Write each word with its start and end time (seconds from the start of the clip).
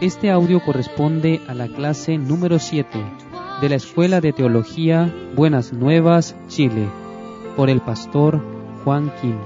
Este 0.00 0.30
audio 0.30 0.62
corresponde 0.64 1.40
a 1.48 1.54
la 1.54 1.68
clase 1.68 2.18
número 2.18 2.58
7 2.58 2.98
de 3.60 3.68
la 3.68 3.74
Escuela 3.74 4.20
de 4.20 4.32
Teología 4.32 5.12
Buenas 5.34 5.72
Nuevas, 5.72 6.36
Chile, 6.48 6.88
por 7.56 7.70
el 7.70 7.80
pastor 7.80 8.42
Juan 8.84 9.10
Kim, 9.20 9.36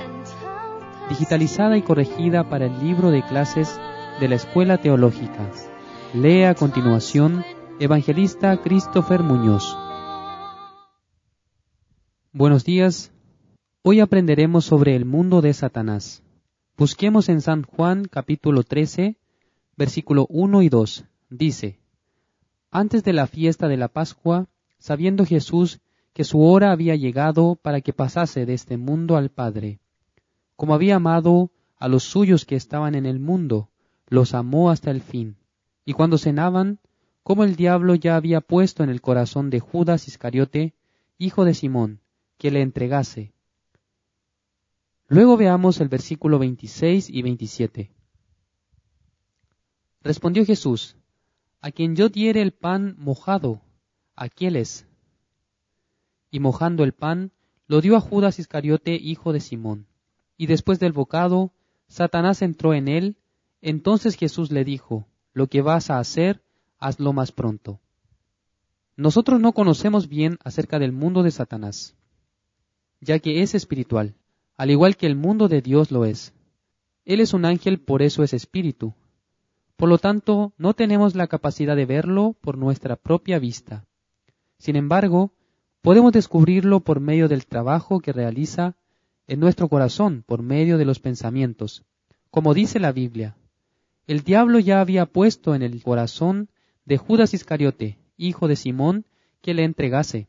digitalizada 1.08 1.76
y 1.76 1.82
corregida 1.82 2.48
para 2.48 2.66
el 2.66 2.78
libro 2.80 3.10
de 3.10 3.22
clases 3.22 3.80
de 4.20 4.28
la 4.28 4.34
Escuela 4.34 4.78
Teológica. 4.78 5.50
Lee 6.14 6.42
a 6.42 6.54
continuación 6.54 7.44
Evangelista 7.78 8.56
Christopher 8.60 9.22
Muñoz. 9.22 9.76
Buenos 12.32 12.64
días. 12.64 13.12
Hoy 13.82 14.00
aprenderemos 14.00 14.64
sobre 14.64 14.94
el 14.94 15.04
mundo 15.04 15.40
de 15.40 15.52
Satanás. 15.54 16.22
Busquemos 16.80 17.28
en 17.28 17.42
San 17.42 17.62
Juan 17.62 18.06
capítulo 18.06 18.62
13, 18.62 19.18
versículo 19.76 20.26
1 20.30 20.62
y 20.62 20.70
2. 20.70 21.04
Dice, 21.28 21.78
Antes 22.70 23.04
de 23.04 23.12
la 23.12 23.26
fiesta 23.26 23.68
de 23.68 23.76
la 23.76 23.88
Pascua, 23.88 24.48
sabiendo 24.78 25.26
Jesús 25.26 25.80
que 26.14 26.24
su 26.24 26.40
hora 26.40 26.72
había 26.72 26.96
llegado 26.96 27.56
para 27.56 27.82
que 27.82 27.92
pasase 27.92 28.46
de 28.46 28.54
este 28.54 28.78
mundo 28.78 29.18
al 29.18 29.28
Padre, 29.28 29.78
como 30.56 30.72
había 30.72 30.96
amado 30.96 31.50
a 31.76 31.86
los 31.86 32.04
suyos 32.04 32.46
que 32.46 32.56
estaban 32.56 32.94
en 32.94 33.04
el 33.04 33.20
mundo, 33.20 33.68
los 34.08 34.32
amó 34.32 34.70
hasta 34.70 34.90
el 34.90 35.02
fin. 35.02 35.36
Y 35.84 35.92
cuando 35.92 36.16
cenaban, 36.16 36.78
como 37.22 37.44
el 37.44 37.56
diablo 37.56 37.94
ya 37.94 38.16
había 38.16 38.40
puesto 38.40 38.82
en 38.82 38.88
el 38.88 39.02
corazón 39.02 39.50
de 39.50 39.60
Judas 39.60 40.08
Iscariote, 40.08 40.72
hijo 41.18 41.44
de 41.44 41.52
Simón, 41.52 42.00
que 42.38 42.50
le 42.50 42.62
entregase. 42.62 43.34
Luego 45.12 45.36
veamos 45.36 45.80
el 45.80 45.88
versículo 45.88 46.38
26 46.38 47.10
y 47.10 47.22
27. 47.22 47.90
Respondió 50.02 50.46
Jesús, 50.46 50.96
A 51.60 51.72
quien 51.72 51.96
yo 51.96 52.10
diere 52.10 52.40
el 52.42 52.52
pan 52.52 52.94
mojado, 52.96 53.60
aquel 54.14 54.54
es. 54.54 54.86
Y 56.30 56.38
mojando 56.38 56.84
el 56.84 56.92
pan, 56.92 57.32
lo 57.66 57.80
dio 57.80 57.96
a 57.96 58.00
Judas 58.00 58.38
Iscariote, 58.38 58.94
hijo 58.94 59.32
de 59.32 59.40
Simón. 59.40 59.88
Y 60.36 60.46
después 60.46 60.78
del 60.78 60.92
bocado, 60.92 61.52
Satanás 61.88 62.40
entró 62.40 62.72
en 62.72 62.86
él, 62.86 63.16
entonces 63.62 64.14
Jesús 64.14 64.52
le 64.52 64.64
dijo, 64.64 65.08
Lo 65.32 65.48
que 65.48 65.60
vas 65.60 65.90
a 65.90 65.98
hacer, 65.98 66.40
hazlo 66.78 67.12
más 67.12 67.32
pronto. 67.32 67.80
Nosotros 68.94 69.40
no 69.40 69.54
conocemos 69.54 70.08
bien 70.08 70.38
acerca 70.44 70.78
del 70.78 70.92
mundo 70.92 71.24
de 71.24 71.32
Satanás, 71.32 71.96
ya 73.00 73.18
que 73.18 73.42
es 73.42 73.56
espiritual, 73.56 74.14
al 74.60 74.70
igual 74.70 74.98
que 74.98 75.06
el 75.06 75.16
mundo 75.16 75.48
de 75.48 75.62
Dios 75.62 75.90
lo 75.90 76.04
es. 76.04 76.34
Él 77.06 77.20
es 77.20 77.32
un 77.32 77.46
ángel, 77.46 77.80
por 77.80 78.02
eso 78.02 78.22
es 78.22 78.34
espíritu, 78.34 78.92
por 79.80 79.88
lo 79.88 79.96
tanto, 79.96 80.52
no 80.58 80.74
tenemos 80.74 81.14
la 81.14 81.28
capacidad 81.28 81.74
de 81.74 81.86
verlo 81.86 82.36
por 82.42 82.58
nuestra 82.58 82.96
propia 82.96 83.38
vista. 83.38 83.86
Sin 84.58 84.76
embargo, 84.76 85.32
podemos 85.80 86.12
descubrirlo 86.12 86.80
por 86.80 87.00
medio 87.00 87.26
del 87.26 87.46
trabajo 87.46 88.00
que 88.00 88.12
realiza 88.12 88.76
en 89.26 89.40
nuestro 89.40 89.70
corazón, 89.70 90.24
por 90.26 90.42
medio 90.42 90.76
de 90.76 90.84
los 90.84 91.00
pensamientos. 91.00 91.86
Como 92.30 92.52
dice 92.52 92.80
la 92.80 92.92
Biblia, 92.92 93.38
el 94.06 94.20
diablo 94.24 94.58
ya 94.58 94.82
había 94.82 95.06
puesto 95.06 95.54
en 95.54 95.62
el 95.62 95.82
corazón 95.82 96.50
de 96.84 96.98
Judas 96.98 97.32
Iscariote, 97.32 97.96
hijo 98.18 98.46
de 98.46 98.56
Simón, 98.56 99.06
que 99.40 99.54
le 99.54 99.64
entregase. 99.64 100.28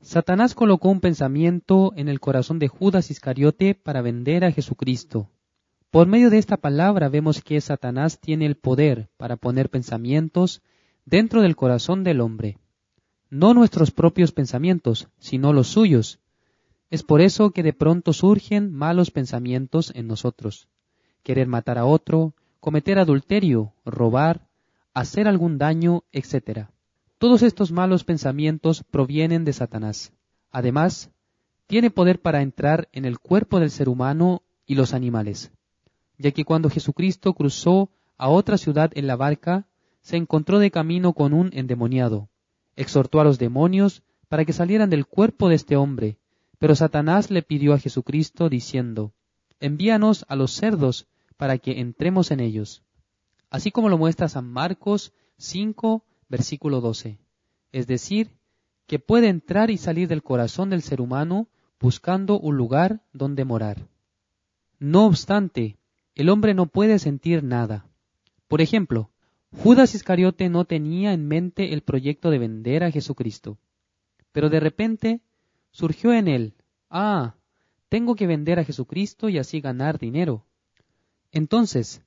Satanás 0.00 0.54
colocó 0.54 0.90
un 0.90 1.00
pensamiento 1.00 1.92
en 1.96 2.08
el 2.08 2.20
corazón 2.20 2.58
de 2.58 2.68
Judas 2.68 3.10
Iscariote 3.10 3.74
para 3.74 4.02
vender 4.02 4.44
a 4.44 4.52
Jesucristo. 4.52 5.30
Por 5.90 6.06
medio 6.06 6.30
de 6.30 6.38
esta 6.38 6.58
palabra 6.58 7.08
vemos 7.08 7.40
que 7.42 7.60
Satanás 7.60 8.20
tiene 8.20 8.46
el 8.46 8.56
poder 8.56 9.08
para 9.16 9.36
poner 9.36 9.70
pensamientos 9.70 10.62
dentro 11.04 11.40
del 11.40 11.56
corazón 11.56 12.04
del 12.04 12.20
hombre. 12.20 12.58
No 13.30 13.54
nuestros 13.54 13.90
propios 13.90 14.32
pensamientos, 14.32 15.08
sino 15.18 15.52
los 15.52 15.68
suyos. 15.68 16.20
Es 16.90 17.02
por 17.02 17.20
eso 17.20 17.50
que 17.50 17.62
de 17.62 17.72
pronto 17.72 18.12
surgen 18.12 18.72
malos 18.72 19.10
pensamientos 19.10 19.92
en 19.94 20.06
nosotros. 20.06 20.68
Querer 21.22 21.48
matar 21.48 21.78
a 21.78 21.86
otro, 21.86 22.34
cometer 22.60 22.98
adulterio, 22.98 23.72
robar, 23.84 24.46
hacer 24.94 25.26
algún 25.26 25.58
daño, 25.58 26.04
etc. 26.12 26.68
Todos 27.26 27.42
estos 27.42 27.72
malos 27.72 28.04
pensamientos 28.04 28.84
provienen 28.88 29.44
de 29.44 29.52
Satanás. 29.52 30.12
Además, 30.52 31.10
tiene 31.66 31.90
poder 31.90 32.20
para 32.20 32.40
entrar 32.40 32.88
en 32.92 33.04
el 33.04 33.18
cuerpo 33.18 33.58
del 33.58 33.72
ser 33.72 33.88
humano 33.88 34.44
y 34.64 34.76
los 34.76 34.94
animales 34.94 35.50
ya 36.18 36.30
que 36.30 36.44
cuando 36.44 36.70
Jesucristo 36.70 37.34
cruzó 37.34 37.90
a 38.16 38.28
otra 38.28 38.58
ciudad 38.58 38.92
en 38.94 39.08
la 39.08 39.16
barca, 39.16 39.66
se 40.02 40.16
encontró 40.16 40.60
de 40.60 40.70
camino 40.70 41.14
con 41.14 41.32
un 41.32 41.50
endemoniado. 41.52 42.28
Exhortó 42.76 43.18
a 43.18 43.24
los 43.24 43.40
demonios 43.40 44.04
para 44.28 44.44
que 44.44 44.52
salieran 44.52 44.88
del 44.88 45.04
cuerpo 45.04 45.48
de 45.48 45.56
este 45.56 45.74
hombre, 45.74 46.20
pero 46.60 46.76
Satanás 46.76 47.32
le 47.32 47.42
pidió 47.42 47.74
a 47.74 47.80
Jesucristo 47.80 48.48
diciendo, 48.48 49.14
Envíanos 49.58 50.24
a 50.28 50.36
los 50.36 50.52
cerdos 50.52 51.08
para 51.36 51.58
que 51.58 51.80
entremos 51.80 52.30
en 52.30 52.38
ellos. 52.38 52.84
Así 53.50 53.72
como 53.72 53.88
lo 53.88 53.98
muestra 53.98 54.28
San 54.28 54.46
Marcos 54.46 55.12
5, 55.38 56.04
versículo 56.28 56.80
12. 56.80 57.18
Es 57.72 57.86
decir, 57.86 58.30
que 58.86 58.98
puede 58.98 59.28
entrar 59.28 59.70
y 59.70 59.76
salir 59.76 60.08
del 60.08 60.22
corazón 60.22 60.70
del 60.70 60.82
ser 60.82 61.00
humano 61.00 61.48
buscando 61.80 62.38
un 62.38 62.56
lugar 62.56 63.02
donde 63.12 63.44
morar. 63.44 63.86
No 64.78 65.06
obstante, 65.06 65.76
el 66.14 66.28
hombre 66.28 66.54
no 66.54 66.66
puede 66.66 66.98
sentir 66.98 67.42
nada. 67.42 67.86
Por 68.48 68.60
ejemplo, 68.60 69.10
Judas 69.62 69.94
Iscariote 69.94 70.48
no 70.48 70.64
tenía 70.64 71.12
en 71.12 71.26
mente 71.26 71.72
el 71.72 71.82
proyecto 71.82 72.30
de 72.30 72.38
vender 72.38 72.84
a 72.84 72.90
Jesucristo. 72.90 73.58
Pero 74.32 74.50
de 74.50 74.60
repente 74.60 75.20
surgió 75.70 76.12
en 76.12 76.28
él, 76.28 76.54
ah, 76.90 77.34
tengo 77.88 78.14
que 78.16 78.26
vender 78.26 78.58
a 78.58 78.64
Jesucristo 78.64 79.28
y 79.28 79.38
así 79.38 79.60
ganar 79.60 79.98
dinero. 79.98 80.44
Entonces, 81.32 82.02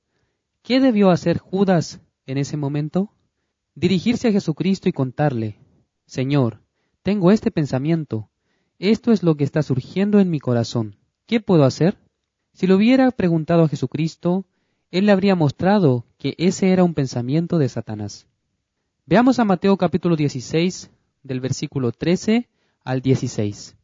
¿qué 0.62 0.80
debió 0.80 1.10
hacer 1.10 1.38
Judas 1.38 2.00
en 2.26 2.38
ese 2.38 2.56
momento? 2.56 3.12
Dirigirse 3.74 4.28
a 4.28 4.32
Jesucristo 4.32 4.88
y 4.88 4.92
contarle, 4.92 5.58
Señor, 6.06 6.60
tengo 7.02 7.30
este 7.30 7.50
pensamiento, 7.50 8.30
esto 8.78 9.12
es 9.12 9.22
lo 9.22 9.36
que 9.36 9.44
está 9.44 9.62
surgiendo 9.62 10.18
en 10.18 10.28
mi 10.28 10.40
corazón, 10.40 10.96
¿qué 11.26 11.40
puedo 11.40 11.64
hacer? 11.64 11.98
Si 12.52 12.66
lo 12.66 12.76
hubiera 12.76 13.10
preguntado 13.12 13.62
a 13.62 13.68
Jesucristo, 13.68 14.44
él 14.90 15.06
le 15.06 15.12
habría 15.12 15.36
mostrado 15.36 16.04
que 16.18 16.34
ese 16.36 16.70
era 16.70 16.82
un 16.82 16.94
pensamiento 16.94 17.58
de 17.58 17.68
Satanás. 17.68 18.26
Veamos 19.06 19.38
a 19.38 19.44
Mateo 19.44 19.76
capítulo 19.76 20.16
16, 20.16 20.90
del 21.22 21.40
versículo 21.40 21.92
13 21.92 22.48
al 22.82 23.02
16. 23.02 23.76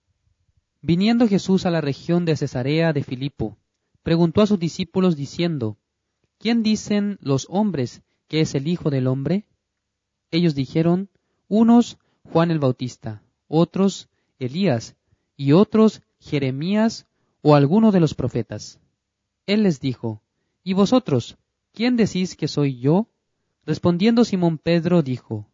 Viniendo 0.82 1.28
Jesús 1.28 1.64
a 1.64 1.70
la 1.70 1.80
región 1.80 2.24
de 2.24 2.36
Cesarea 2.36 2.92
de 2.92 3.04
Filipo, 3.04 3.56
preguntó 4.02 4.42
a 4.42 4.46
sus 4.46 4.58
discípulos 4.58 5.16
diciendo, 5.16 5.78
¿Quién 6.38 6.62
dicen 6.62 7.18
los 7.20 7.46
hombres 7.50 8.02
que 8.28 8.40
es 8.40 8.54
el 8.54 8.66
Hijo 8.66 8.90
del 8.90 9.06
Hombre? 9.06 9.46
Ellos 10.30 10.54
dijeron, 10.54 11.08
unos 11.48 11.98
Juan 12.32 12.50
el 12.50 12.58
Bautista, 12.58 13.22
otros 13.48 14.08
Elías, 14.38 14.96
y 15.36 15.52
otros 15.52 16.02
Jeremías 16.18 17.06
o 17.42 17.54
alguno 17.54 17.92
de 17.92 18.00
los 18.00 18.14
profetas. 18.14 18.80
Él 19.46 19.62
les 19.62 19.80
dijo, 19.80 20.22
¿Y 20.64 20.72
vosotros, 20.72 21.36
quién 21.72 21.96
decís 21.96 22.36
que 22.36 22.48
soy 22.48 22.80
yo? 22.80 23.08
Respondiendo 23.64 24.24
Simón 24.24 24.58
Pedro 24.58 25.02
dijo, 25.02 25.48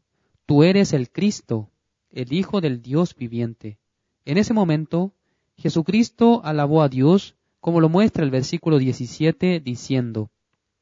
Tú 0.46 0.62
eres 0.62 0.92
el 0.92 1.10
Cristo, 1.10 1.70
el 2.10 2.32
Hijo 2.32 2.60
del 2.60 2.80
Dios 2.80 3.14
viviente. 3.14 3.78
En 4.24 4.38
ese 4.38 4.54
momento, 4.54 5.12
Jesucristo 5.56 6.40
alabó 6.44 6.82
a 6.82 6.88
Dios, 6.88 7.36
como 7.60 7.80
lo 7.80 7.88
muestra 7.88 8.24
el 8.24 8.30
versículo 8.30 8.78
17, 8.78 9.60
diciendo, 9.60 10.30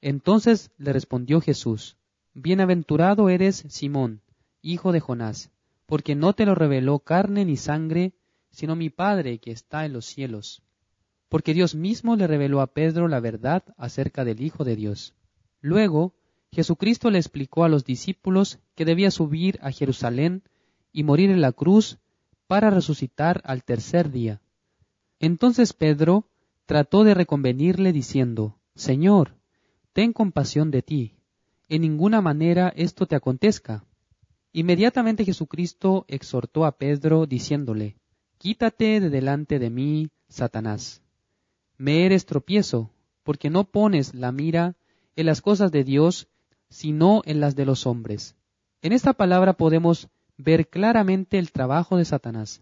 Entonces 0.00 0.70
le 0.78 0.92
respondió 0.92 1.40
Jesús, 1.40 1.96
Bienaventurado 2.34 3.28
eres 3.28 3.64
Simón, 3.68 4.22
hijo 4.62 4.92
de 4.92 5.00
Jonás, 5.00 5.50
porque 5.86 6.14
no 6.14 6.32
te 6.32 6.46
lo 6.46 6.54
reveló 6.54 7.00
carne 7.00 7.44
ni 7.44 7.56
sangre, 7.56 8.12
sino 8.50 8.76
mi 8.76 8.90
Padre 8.90 9.38
que 9.38 9.50
está 9.50 9.84
en 9.84 9.92
los 9.92 10.06
cielos 10.06 10.62
porque 11.30 11.54
Dios 11.54 11.76
mismo 11.76 12.16
le 12.16 12.26
reveló 12.26 12.60
a 12.60 12.66
Pedro 12.66 13.06
la 13.06 13.20
verdad 13.20 13.62
acerca 13.78 14.24
del 14.24 14.42
Hijo 14.42 14.64
de 14.64 14.74
Dios. 14.74 15.14
Luego, 15.60 16.12
Jesucristo 16.50 17.08
le 17.08 17.18
explicó 17.18 17.62
a 17.62 17.68
los 17.68 17.84
discípulos 17.84 18.58
que 18.74 18.84
debía 18.84 19.12
subir 19.12 19.58
a 19.62 19.70
Jerusalén 19.70 20.42
y 20.92 21.04
morir 21.04 21.30
en 21.30 21.40
la 21.40 21.52
cruz 21.52 21.98
para 22.48 22.68
resucitar 22.68 23.40
al 23.44 23.62
tercer 23.62 24.10
día. 24.10 24.42
Entonces 25.20 25.72
Pedro 25.72 26.26
trató 26.66 27.04
de 27.04 27.14
reconvenirle 27.14 27.92
diciendo, 27.92 28.58
Señor, 28.74 29.36
ten 29.92 30.12
compasión 30.12 30.72
de 30.72 30.82
ti, 30.82 31.14
en 31.70 31.81
ninguna 31.81 32.20
manera 32.20 32.72
esto 32.76 33.06
te 33.06 33.17
acontezca. 33.17 33.84
Inmediatamente 34.52 35.25
Jesucristo 35.25 36.05
exhortó 36.08 36.67
a 36.67 36.76
Pedro 36.76 37.25
diciéndole, 37.25 37.96
Quítate 38.37 39.00
de 39.00 39.08
delante 39.08 39.58
de 39.58 39.70
mí, 39.70 40.11
Satanás 40.28 41.02
me 41.81 42.05
eres 42.05 42.26
tropiezo, 42.26 42.90
porque 43.22 43.49
no 43.49 43.64
pones 43.64 44.14
la 44.14 44.32
mira 44.32 44.76
en 45.17 45.25
las 45.25 45.40
cosas 45.40 45.72
de 45.72 45.82
Dios, 45.82 46.28
sino 46.69 47.22
en 47.25 47.40
las 47.40 47.56
de 47.56 47.64
los 47.64 47.87
hombres. 47.87 48.37
En 48.82 48.93
esta 48.93 49.14
palabra 49.14 49.55
podemos 49.55 50.11
ver 50.37 50.69
claramente 50.69 51.38
el 51.38 51.52
trabajo 51.52 51.96
de 51.96 52.05
Satanás. 52.05 52.61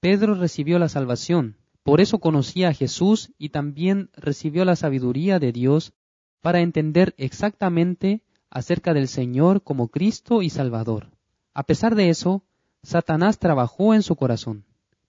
Pedro 0.00 0.34
recibió 0.34 0.80
la 0.80 0.88
salvación, 0.88 1.58
por 1.84 2.00
eso 2.00 2.18
conocía 2.18 2.70
a 2.70 2.74
Jesús 2.74 3.30
y 3.38 3.50
también 3.50 4.10
recibió 4.14 4.64
la 4.64 4.74
sabiduría 4.74 5.38
de 5.38 5.52
Dios 5.52 5.92
para 6.40 6.60
entender 6.60 7.14
exactamente 7.18 8.24
acerca 8.50 8.92
del 8.94 9.08
Señor 9.08 9.62
como 9.62 9.88
Cristo 9.88 10.42
y 10.42 10.50
Salvador. 10.50 11.08
A 11.54 11.62
pesar 11.62 11.94
de 11.94 12.10
eso, 12.10 12.42
Satanás 12.82 13.38
trabajó 13.38 13.94
en 13.94 14.02
su 14.02 14.16
corazón. 14.16 14.64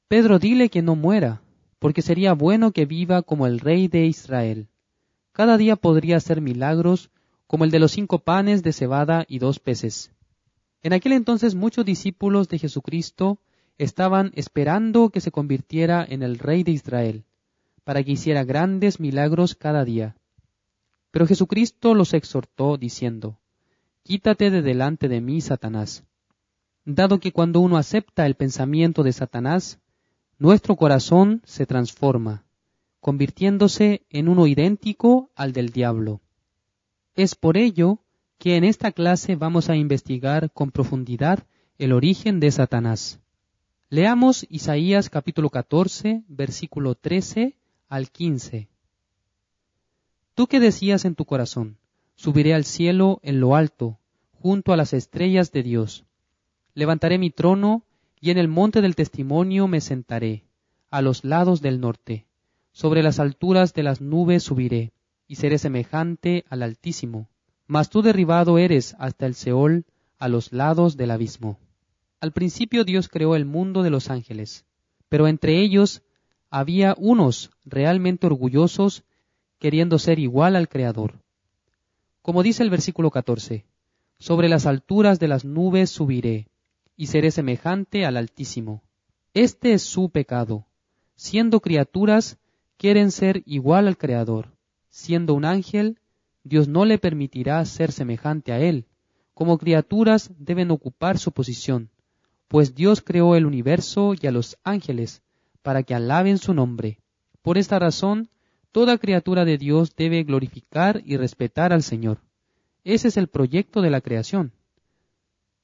Pedro 0.08 0.40
dile 0.40 0.70
que 0.70 0.82
no 0.82 0.96
muera, 0.96 1.42
porque 1.80 2.02
sería 2.02 2.34
bueno 2.34 2.72
que 2.72 2.86
viva 2.86 3.22
como 3.22 3.48
el 3.48 3.60
rey 3.60 3.88
de 3.88 4.06
Israel. 4.06 4.68
Cada 5.32 5.58
día 5.58 5.76
podría 5.76 6.18
hacer 6.18 6.42
milagros 6.42 7.10
como 7.48 7.64
el 7.64 7.72
de 7.72 7.80
los 7.80 7.92
cinco 7.92 8.20
panes 8.20 8.64
de 8.64 8.74
cebada 8.74 9.26
y 9.28 9.40
dos 9.40 9.60
peces. 9.60 10.12
En 10.84 10.94
aquel 10.94 11.14
entonces 11.14 11.56
muchos 11.56 11.86
discípulos 11.86 12.50
de 12.50 12.60
Jesucristo 12.60 13.40
estaban 13.78 14.32
esperando 14.36 15.10
que 15.10 15.22
se 15.22 15.32
convirtiera 15.32 16.06
en 16.08 16.24
el 16.24 16.38
rey 16.40 16.64
de 16.64 16.72
Israel, 16.72 17.24
para 17.84 18.04
que 18.04 18.12
hiciera 18.12 18.44
grandes 18.44 19.00
milagros 19.00 19.56
cada 19.56 19.86
día. 19.86 20.16
Pero 21.12 21.28
Jesucristo 21.28 21.94
los 21.94 22.14
exhortó 22.14 22.78
diciendo, 22.78 23.38
Quítate 24.04 24.50
de 24.50 24.62
delante 24.62 25.08
de 25.08 25.22
mí, 25.22 25.42
Satanás, 25.42 26.04
dado 26.86 27.20
que 27.20 27.32
cuando 27.32 27.60
uno 27.60 27.78
acepta 27.78 28.26
el 28.26 28.36
pensamiento 28.36 29.04
de 29.04 29.14
Satanás, 29.14 29.80
nuestro 30.40 30.76
corazón 30.76 31.42
se 31.46 31.66
transforma, 31.66 32.46
convirtiéndose 33.00 34.06
en 34.10 34.28
uno 34.28 34.48
idéntico 34.48 35.30
al 35.36 35.54
del 35.54 35.70
diablo. 35.70 36.22
Es 37.14 37.36
por 37.36 37.58
ello 37.58 38.00
que 38.40 38.56
en 38.56 38.64
esta 38.64 38.92
clase 38.92 39.36
vamos 39.36 39.70
a 39.70 39.76
investigar 39.76 40.52
con 40.52 40.72
profundidad 40.72 41.46
el 41.78 41.94
origen 41.94 42.40
de 42.40 42.50
Satanás. 42.52 43.20
Leamos 43.90 44.48
Isaías 44.50 45.10
capítulo 45.10 45.50
14, 45.50 46.24
versículo 46.28 46.96
13 46.96 47.56
al 47.88 48.10
15. 48.10 48.71
Tú 50.34 50.48
que 50.48 50.60
decías 50.60 51.06
en 51.06 51.16
tu 51.16 51.26
corazón, 51.26 51.78
subiré 52.16 52.54
al 52.54 52.66
cielo 52.66 53.20
en 53.24 53.40
lo 53.40 53.56
alto, 53.56 54.00
junto 54.32 54.74
a 54.74 54.78
las 54.78 54.94
estrellas 54.94 55.52
de 55.52 55.64
Dios. 55.64 56.06
Levantaré 56.74 57.18
mi 57.18 57.32
trono 57.32 57.84
y 58.20 58.32
en 58.32 58.38
el 58.38 58.48
monte 58.48 58.82
del 58.82 58.96
testimonio 58.96 59.68
me 59.68 59.82
sentaré, 59.82 60.46
a 60.90 61.02
los 61.02 61.24
lados 61.26 61.62
del 61.62 61.82
norte. 61.82 62.26
Sobre 62.72 63.04
las 63.04 63.20
alturas 63.20 63.74
de 63.74 63.84
las 63.84 64.00
nubes 64.00 64.44
subiré, 64.44 64.94
y 65.28 65.36
seré 65.36 65.58
semejante 65.58 66.46
al 66.50 66.64
Altísimo. 66.64 67.30
Mas 67.68 67.90
tú 67.90 68.02
derribado 68.02 68.58
eres 68.58 68.96
hasta 69.00 69.26
el 69.26 69.36
Seol, 69.36 69.86
a 70.18 70.28
los 70.28 70.54
lados 70.54 70.98
del 70.98 71.12
abismo. 71.12 71.58
Al 72.20 72.32
principio 72.32 72.84
Dios 72.84 73.10
creó 73.10 73.36
el 73.36 73.46
mundo 73.46 73.82
de 73.82 73.90
los 73.90 74.10
ángeles, 74.10 74.66
pero 75.10 75.28
entre 75.28 75.60
ellos 75.60 76.04
había 76.50 76.96
unos 76.98 77.52
realmente 77.66 78.28
orgullosos 78.28 79.04
queriendo 79.62 80.00
ser 80.00 80.18
igual 80.18 80.56
al 80.56 80.68
Creador. 80.68 81.22
Como 82.24 82.42
dice 82.42 82.64
el 82.64 82.72
versículo 82.72 83.12
14, 83.12 83.64
sobre 84.18 84.50
las 84.50 84.66
alturas 84.66 85.20
de 85.20 85.28
las 85.28 85.46
nubes 85.46 85.92
subiré, 85.92 86.48
y 86.98 87.08
seré 87.08 87.30
semejante 87.30 88.04
al 88.08 88.18
Altísimo. 88.18 88.82
Este 89.36 89.74
es 89.74 89.84
su 89.84 90.10
pecado. 90.10 90.66
Siendo 91.14 91.60
criaturas, 91.60 92.40
quieren 92.78 93.12
ser 93.12 93.44
igual 93.46 93.88
al 93.88 94.00
Creador. 94.00 94.50
Siendo 94.90 95.36
un 95.36 95.46
ángel, 95.46 96.00
Dios 96.44 96.68
no 96.68 96.84
le 96.86 96.98
permitirá 96.98 97.64
ser 97.64 97.92
semejante 97.92 98.54
a 98.54 98.60
él. 98.60 98.88
Como 99.36 99.60
criaturas 99.60 100.32
deben 100.40 100.72
ocupar 100.72 101.20
su 101.20 101.34
posición, 101.34 101.92
pues 102.48 102.74
Dios 102.74 103.02
creó 103.02 103.36
el 103.36 103.46
universo 103.46 104.16
y 104.20 104.26
a 104.26 104.32
los 104.32 104.58
ángeles 104.64 105.22
para 105.62 105.84
que 105.84 105.94
alaben 105.94 106.40
su 106.40 106.56
nombre. 106.56 106.98
Por 107.44 107.60
esta 107.60 107.78
razón, 107.78 108.32
Toda 108.72 108.98
criatura 108.98 109.44
de 109.44 109.58
Dios 109.58 109.96
debe 109.96 110.24
glorificar 110.24 111.02
y 111.06 111.18
respetar 111.18 111.74
al 111.74 111.84
Señor. 111.84 112.20
Ese 112.84 113.10
es 113.10 113.18
el 113.18 113.28
proyecto 113.28 113.82
de 113.82 113.90
la 113.90 114.00
creación. 114.00 114.54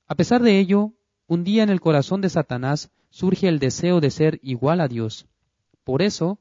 A 0.08 0.16
pesar 0.16 0.42
de 0.42 0.60
ello, 0.60 0.92
un 1.26 1.44
día 1.44 1.64
en 1.64 1.70
el 1.70 1.80
corazón 1.80 2.20
de 2.22 2.30
Satanás 2.30 2.92
surge 3.10 3.48
el 3.48 3.60
deseo 3.60 4.02
de 4.02 4.12
ser 4.12 4.40
igual 4.44 4.82
a 4.82 4.88
Dios. 4.88 5.26
Por 5.86 6.02
eso, 6.02 6.40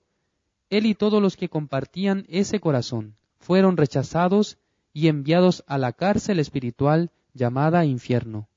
él 0.69 0.87
y 0.87 0.95
todos 0.95 1.23
los 1.23 1.37
que 1.37 1.49
compartían 1.49 2.27
ese 2.29 2.59
corazón 2.59 3.15
fueron 3.39 3.77
rechazados 3.77 4.59
y 4.93 5.07
enviados 5.07 5.63
a 5.69 5.79
la 5.79 5.93
cárcel 5.93 6.41
espiritual 6.41 7.13
llamada 7.33 7.85
infierno. 7.85 8.49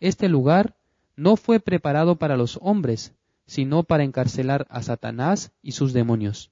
Este 0.00 0.28
lugar 0.28 0.74
no 1.14 1.36
fue 1.36 1.60
preparado 1.60 2.16
para 2.16 2.36
los 2.36 2.58
hombres, 2.60 3.14
sino 3.46 3.84
para 3.84 4.02
encarcelar 4.02 4.66
a 4.68 4.82
Satanás 4.82 5.52
y 5.62 5.72
sus 5.72 5.92
demonios. 5.92 6.50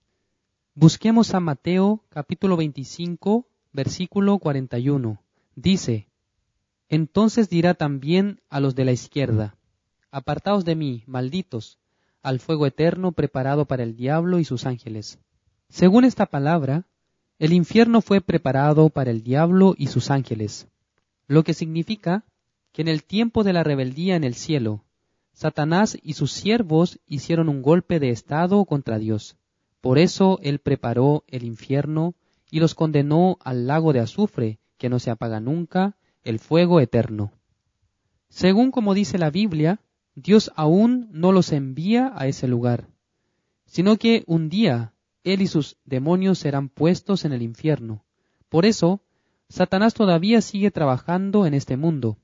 Busquemos 0.76 1.34
a 1.34 1.40
Mateo 1.40 2.04
capítulo 2.10 2.56
25, 2.56 3.44
versículo 3.72 4.38
41. 4.38 5.20
Dice, 5.56 6.06
Entonces 6.88 7.50
dirá 7.50 7.74
también 7.74 8.40
a 8.50 8.60
los 8.60 8.76
de 8.76 8.84
la 8.84 8.92
izquierda, 8.92 9.56
Apartaos 10.12 10.64
de 10.64 10.76
mí, 10.76 11.02
malditos, 11.08 11.78
al 12.22 12.38
fuego 12.38 12.66
eterno 12.66 13.10
preparado 13.10 13.64
para 13.64 13.82
el 13.82 13.96
diablo 13.96 14.38
y 14.38 14.44
sus 14.44 14.64
ángeles. 14.64 15.18
Según 15.68 16.04
esta 16.04 16.26
palabra, 16.26 16.86
el 17.40 17.52
infierno 17.52 18.00
fue 18.00 18.20
preparado 18.20 18.90
para 18.90 19.10
el 19.10 19.24
diablo 19.24 19.74
y 19.76 19.88
sus 19.88 20.08
ángeles, 20.08 20.68
lo 21.26 21.42
que 21.42 21.52
significa 21.52 22.24
que 22.72 22.82
en 22.82 22.88
el 22.88 23.02
tiempo 23.02 23.42
de 23.42 23.54
la 23.54 23.64
rebeldía 23.64 24.14
en 24.14 24.22
el 24.22 24.36
cielo, 24.36 24.84
Satanás 25.32 25.98
y 26.00 26.12
sus 26.12 26.30
siervos 26.30 27.00
hicieron 27.08 27.48
un 27.48 27.60
golpe 27.60 27.98
de 27.98 28.10
Estado 28.10 28.64
contra 28.64 28.98
Dios 29.00 29.36
por 29.80 29.98
eso 29.98 30.38
Él 30.42 30.58
preparó 30.58 31.24
el 31.26 31.44
infierno 31.44 32.14
y 32.50 32.60
los 32.60 32.74
condenó 32.74 33.38
al 33.42 33.66
lago 33.66 33.92
de 33.92 34.00
azufre, 34.00 34.58
que 34.76 34.88
no 34.88 34.98
se 34.98 35.10
apaga 35.10 35.40
nunca, 35.40 35.96
el 36.22 36.38
fuego 36.38 36.80
eterno. 36.80 37.32
Según 38.28 38.70
como 38.70 38.94
dice 38.94 39.18
la 39.18 39.30
Biblia, 39.30 39.80
Dios 40.14 40.52
aún 40.54 41.08
no 41.12 41.32
los 41.32 41.52
envía 41.52 42.12
a 42.14 42.26
ese 42.26 42.46
lugar, 42.46 42.88
sino 43.64 43.96
que 43.96 44.24
un 44.26 44.48
día 44.48 44.92
Él 45.24 45.40
y 45.40 45.46
sus 45.46 45.78
demonios 45.84 46.38
serán 46.38 46.68
puestos 46.68 47.24
en 47.24 47.32
el 47.32 47.42
infierno. 47.42 48.04
Por 48.48 48.66
eso, 48.66 49.00
Satanás 49.48 49.94
todavía 49.94 50.42
sigue 50.42 50.70
trabajando 50.70 51.46
en 51.46 51.54
este 51.54 51.76
mundo. 51.76 52.18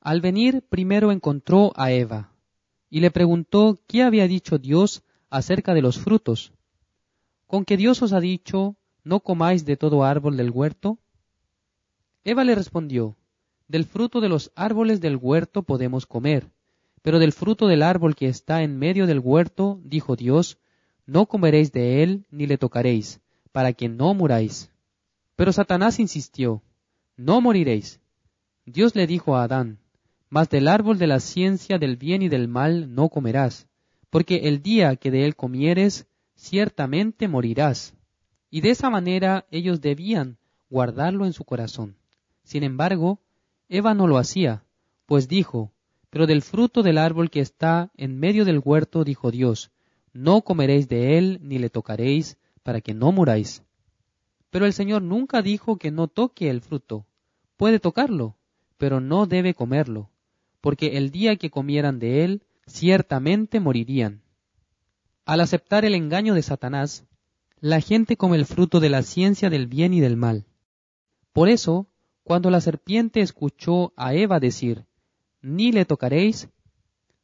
Al 0.00 0.20
venir, 0.20 0.64
primero 0.68 1.12
encontró 1.12 1.72
a 1.76 1.92
Eva, 1.92 2.32
y 2.88 3.00
le 3.00 3.10
preguntó 3.10 3.78
qué 3.86 4.02
había 4.02 4.26
dicho 4.26 4.58
Dios 4.58 5.02
acerca 5.30 5.74
de 5.74 5.82
los 5.82 5.98
frutos 5.98 6.52
que 7.62 7.76
Dios 7.76 8.02
os 8.02 8.12
ha 8.12 8.18
dicho, 8.18 8.74
no 9.04 9.20
comáis 9.20 9.64
de 9.64 9.76
todo 9.76 10.02
árbol 10.02 10.36
del 10.36 10.50
huerto? 10.50 10.98
Eva 12.24 12.42
le 12.42 12.56
respondió, 12.56 13.16
del 13.68 13.84
fruto 13.84 14.20
de 14.20 14.28
los 14.28 14.50
árboles 14.56 15.00
del 15.00 15.16
huerto 15.16 15.62
podemos 15.62 16.06
comer, 16.06 16.50
pero 17.02 17.20
del 17.20 17.32
fruto 17.32 17.68
del 17.68 17.82
árbol 17.82 18.16
que 18.16 18.26
está 18.26 18.62
en 18.62 18.78
medio 18.78 19.06
del 19.06 19.20
huerto, 19.20 19.78
dijo 19.84 20.16
Dios, 20.16 20.58
no 21.06 21.26
comeréis 21.26 21.70
de 21.70 22.02
él 22.02 22.26
ni 22.30 22.46
le 22.46 22.58
tocaréis, 22.58 23.20
para 23.52 23.72
que 23.72 23.88
no 23.88 24.14
muráis. 24.14 24.70
Pero 25.36 25.52
Satanás 25.52 26.00
insistió, 26.00 26.62
no 27.16 27.40
moriréis. 27.40 28.00
Dios 28.64 28.94
le 28.96 29.06
dijo 29.06 29.36
a 29.36 29.44
Adán, 29.44 29.78
mas 30.30 30.48
del 30.48 30.66
árbol 30.66 30.98
de 30.98 31.06
la 31.06 31.20
ciencia 31.20 31.78
del 31.78 31.96
bien 31.96 32.22
y 32.22 32.28
del 32.28 32.48
mal 32.48 32.94
no 32.94 33.08
comerás, 33.08 33.68
porque 34.10 34.48
el 34.48 34.62
día 34.62 34.96
que 34.96 35.10
de 35.10 35.26
él 35.26 35.36
comieres, 35.36 36.06
ciertamente 36.44 37.26
morirás. 37.26 37.94
Y 38.50 38.60
de 38.60 38.70
esa 38.70 38.90
manera 38.90 39.46
ellos 39.50 39.80
debían 39.80 40.36
guardarlo 40.68 41.24
en 41.24 41.32
su 41.32 41.44
corazón. 41.44 41.96
Sin 42.42 42.62
embargo, 42.62 43.18
Eva 43.68 43.94
no 43.94 44.06
lo 44.06 44.18
hacía, 44.18 44.62
pues 45.06 45.26
dijo, 45.26 45.72
pero 46.10 46.26
del 46.26 46.42
fruto 46.42 46.82
del 46.82 46.98
árbol 46.98 47.30
que 47.30 47.40
está 47.40 47.90
en 47.96 48.18
medio 48.20 48.44
del 48.44 48.60
huerto, 48.62 49.04
dijo 49.04 49.30
Dios, 49.30 49.70
no 50.12 50.42
comeréis 50.42 50.86
de 50.88 51.16
él 51.18 51.38
ni 51.42 51.58
le 51.58 51.70
tocaréis, 51.70 52.36
para 52.62 52.80
que 52.80 52.94
no 52.94 53.10
muráis. 53.10 53.62
Pero 54.50 54.66
el 54.66 54.72
Señor 54.72 55.02
nunca 55.02 55.42
dijo 55.42 55.78
que 55.78 55.90
no 55.90 56.08
toque 56.08 56.50
el 56.50 56.60
fruto. 56.60 57.06
Puede 57.56 57.80
tocarlo, 57.80 58.36
pero 58.76 59.00
no 59.00 59.26
debe 59.26 59.54
comerlo, 59.54 60.10
porque 60.60 60.98
el 60.98 61.10
día 61.10 61.36
que 61.36 61.50
comieran 61.50 61.98
de 61.98 62.24
él, 62.24 62.42
ciertamente 62.66 63.60
morirían. 63.60 64.23
Al 65.26 65.40
aceptar 65.40 65.86
el 65.86 65.94
engaño 65.94 66.34
de 66.34 66.42
Satanás, 66.42 67.06
la 67.58 67.80
gente 67.80 68.18
come 68.18 68.36
el 68.36 68.44
fruto 68.44 68.78
de 68.78 68.90
la 68.90 69.02
ciencia 69.02 69.48
del 69.48 69.66
bien 69.66 69.94
y 69.94 70.00
del 70.00 70.18
mal. 70.18 70.44
Por 71.32 71.48
eso, 71.48 71.86
cuando 72.24 72.50
la 72.50 72.60
serpiente 72.60 73.20
escuchó 73.20 73.94
a 73.96 74.12
Eva 74.12 74.38
decir, 74.38 74.84
ni 75.40 75.72
le 75.72 75.86
tocaréis, 75.86 76.50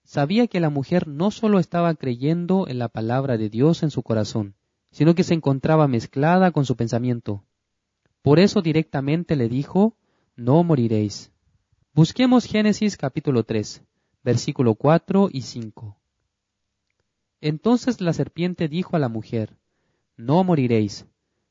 sabía 0.03 0.47
que 0.47 0.61
la 0.61 0.71
mujer 0.71 1.09
no 1.09 1.31
solo 1.31 1.59
estaba 1.59 1.95
creyendo 1.95 2.69
en 2.69 2.79
la 2.79 2.89
palabra 2.89 3.37
de 3.37 3.51
Dios 3.51 3.83
en 3.83 3.91
su 3.91 4.03
corazón, 4.03 4.55
sino 4.91 5.15
que 5.15 5.23
se 5.23 5.35
encontraba 5.35 5.87
mezclada 5.87 6.53
con 6.53 6.65
su 6.65 6.77
pensamiento. 6.77 7.45
Por 8.23 8.39
eso 8.39 8.63
directamente 8.63 9.37
le 9.37 9.49
dijo, 9.49 9.95
no 10.37 10.65
moriréis. 10.65 11.33
Busquemos 11.93 12.47
Génesis 12.47 12.97
capítulo 12.97 13.45
3, 13.45 13.83
versículo 14.25 14.75
4 14.75 15.29
y 15.31 15.43
5. 15.43 16.00
Entonces 17.41 18.01
la 18.01 18.13
serpiente 18.13 18.69
dijo 18.69 18.97
a 18.97 18.99
la 18.99 19.09
mujer, 19.09 19.57
No 20.17 20.45
moriréis, 20.45 21.07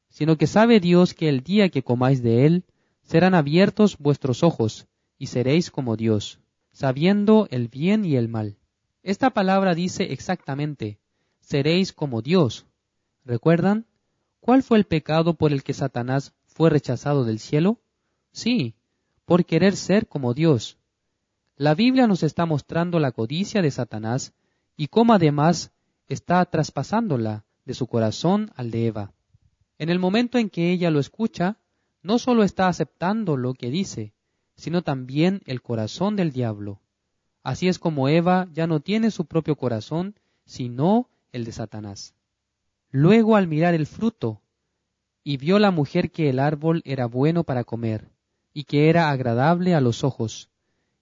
sino 0.10 0.38
que 0.38 0.48
sabe 0.48 0.80
Dios 0.80 1.14
que 1.14 1.30
el 1.30 1.42
día 1.42 1.70
que 1.70 1.84
comáis 1.84 2.22
de 2.22 2.46
él, 2.46 2.66
serán 3.04 3.34
abiertos 3.34 3.98
vuestros 3.98 4.44
ojos, 4.44 4.88
y 5.18 5.28
seréis 5.28 5.72
como 5.72 5.96
Dios, 5.96 6.40
sabiendo 6.72 7.48
el 7.50 7.68
bien 7.68 8.06
y 8.06 8.16
el 8.16 8.30
mal. 8.30 8.58
Esta 9.02 9.32
palabra 9.32 9.74
dice 9.74 10.14
exactamente, 10.14 11.00
seréis 11.40 11.92
como 11.94 12.22
Dios. 12.22 12.68
¿Recuerdan? 13.26 13.88
¿Cuál 14.40 14.64
fue 14.64 14.78
el 14.78 14.86
pecado 14.86 15.34
por 15.34 15.52
el 15.52 15.64
que 15.64 15.74
Satanás 15.74 16.34
fue 16.46 16.70
rechazado 16.70 17.24
del 17.24 17.40
cielo? 17.40 17.82
Sí, 18.32 18.76
por 19.26 19.46
querer 19.46 19.76
ser 19.76 20.08
como 20.08 20.34
Dios. 20.34 20.78
La 21.56 21.76
Biblia 21.76 22.08
nos 22.08 22.24
está 22.24 22.46
mostrando 22.46 23.00
la 23.00 23.12
codicia 23.12 23.62
de 23.62 23.72
Satanás 23.72 24.34
y 24.78 24.88
cómo 24.88 25.14
además 25.14 25.72
está 26.10 26.44
traspasándola 26.46 27.46
de 27.66 27.76
su 27.76 27.86
corazón 27.86 28.52
al 28.56 28.72
de 28.72 28.88
Eva. 28.88 29.14
En 29.78 29.90
el 29.90 30.00
momento 30.00 30.40
en 30.40 30.50
que 30.50 30.72
ella 30.72 30.90
lo 30.90 31.00
escucha, 31.00 31.58
no 32.02 32.18
solo 32.18 32.44
está 32.44 32.68
aceptando 32.68 33.38
lo 33.38 33.54
que 33.54 33.70
dice, 33.70 34.14
sino 34.56 34.82
también 34.82 35.42
el 35.46 35.62
corazón 35.62 36.16
del 36.16 36.32
diablo. 36.32 36.82
Así 37.44 37.68
es 37.68 37.78
como 37.78 38.10
Eva 38.10 38.50
ya 38.52 38.66
no 38.66 38.80
tiene 38.80 39.12
su 39.12 39.26
propio 39.26 39.56
corazón, 39.56 40.16
sino 40.46 41.10
el 41.32 41.46
de 41.46 41.52
Satanás. 41.52 42.16
Luego 42.90 43.36
al 43.36 43.48
mirar 43.48 43.76
el 43.76 43.86
fruto, 43.86 44.42
y 45.24 45.38
vio 45.38 45.60
la 45.60 45.70
mujer 45.70 46.10
que 46.10 46.30
el 46.30 46.40
árbol 46.40 46.82
era 46.86 47.06
bueno 47.06 47.44
para 47.44 47.64
comer, 47.64 48.10
y 48.52 48.64
que 48.64 48.90
era 48.90 49.12
agradable 49.12 49.76
a 49.76 49.82
los 49.82 50.04
ojos, 50.04 50.50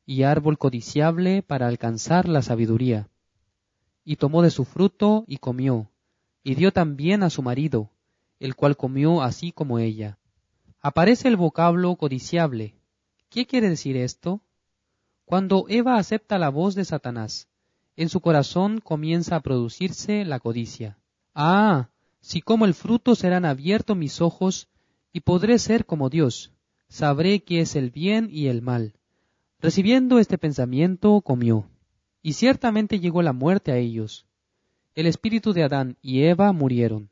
y 0.06 0.24
árbol 0.24 0.58
codiciable 0.58 1.44
para 1.44 1.68
alcanzar 1.68 2.28
la 2.28 2.42
sabiduría 2.42 3.10
y 4.10 4.16
tomó 4.16 4.42
de 4.42 4.52
su 4.52 4.64
fruto 4.64 5.26
y 5.28 5.36
comió, 5.36 5.92
y 6.42 6.56
dio 6.56 6.72
también 6.72 7.24
a 7.24 7.30
su 7.30 7.42
marido, 7.42 7.92
el 8.40 8.56
cual 8.56 8.78
comió 8.78 9.22
así 9.22 9.52
como 9.52 9.80
ella. 9.80 10.18
Aparece 10.80 11.28
el 11.28 11.36
vocablo 11.36 11.94
codiciable. 11.98 12.74
¿Qué 13.30 13.46
quiere 13.46 13.70
decir 13.70 13.98
esto? 13.98 14.40
Cuando 15.26 15.66
Eva 15.68 15.98
acepta 15.98 16.38
la 16.38 16.48
voz 16.48 16.74
de 16.74 16.86
Satanás, 16.86 17.50
en 17.98 18.08
su 18.08 18.22
corazón 18.22 18.80
comienza 18.80 19.36
a 19.36 19.42
producirse 19.42 20.24
la 20.24 20.40
codicia. 20.40 20.98
Ah, 21.36 21.90
si 22.22 22.40
como 22.40 22.64
el 22.64 22.76
fruto 22.76 23.14
serán 23.14 23.44
abiertos 23.44 23.98
mis 23.98 24.22
ojos, 24.22 24.70
y 25.12 25.20
podré 25.20 25.60
ser 25.60 25.86
como 25.86 26.10
Dios, 26.10 26.54
sabré 26.88 27.44
qué 27.44 27.60
es 27.60 27.76
el 27.76 27.92
bien 27.92 28.30
y 28.32 28.48
el 28.48 28.62
mal. 28.62 28.94
Recibiendo 29.60 30.18
este 30.18 30.38
pensamiento, 30.38 31.20
comió. 31.20 31.68
Y 32.28 32.34
ciertamente 32.34 33.00
llegó 33.00 33.22
la 33.22 33.32
muerte 33.32 33.72
a 33.72 33.78
ellos. 33.78 34.26
El 34.96 35.08
espíritu 35.08 35.54
de 35.54 35.64
Adán 35.64 35.96
y 36.02 36.24
Eva 36.24 36.52
murieron. 36.52 37.10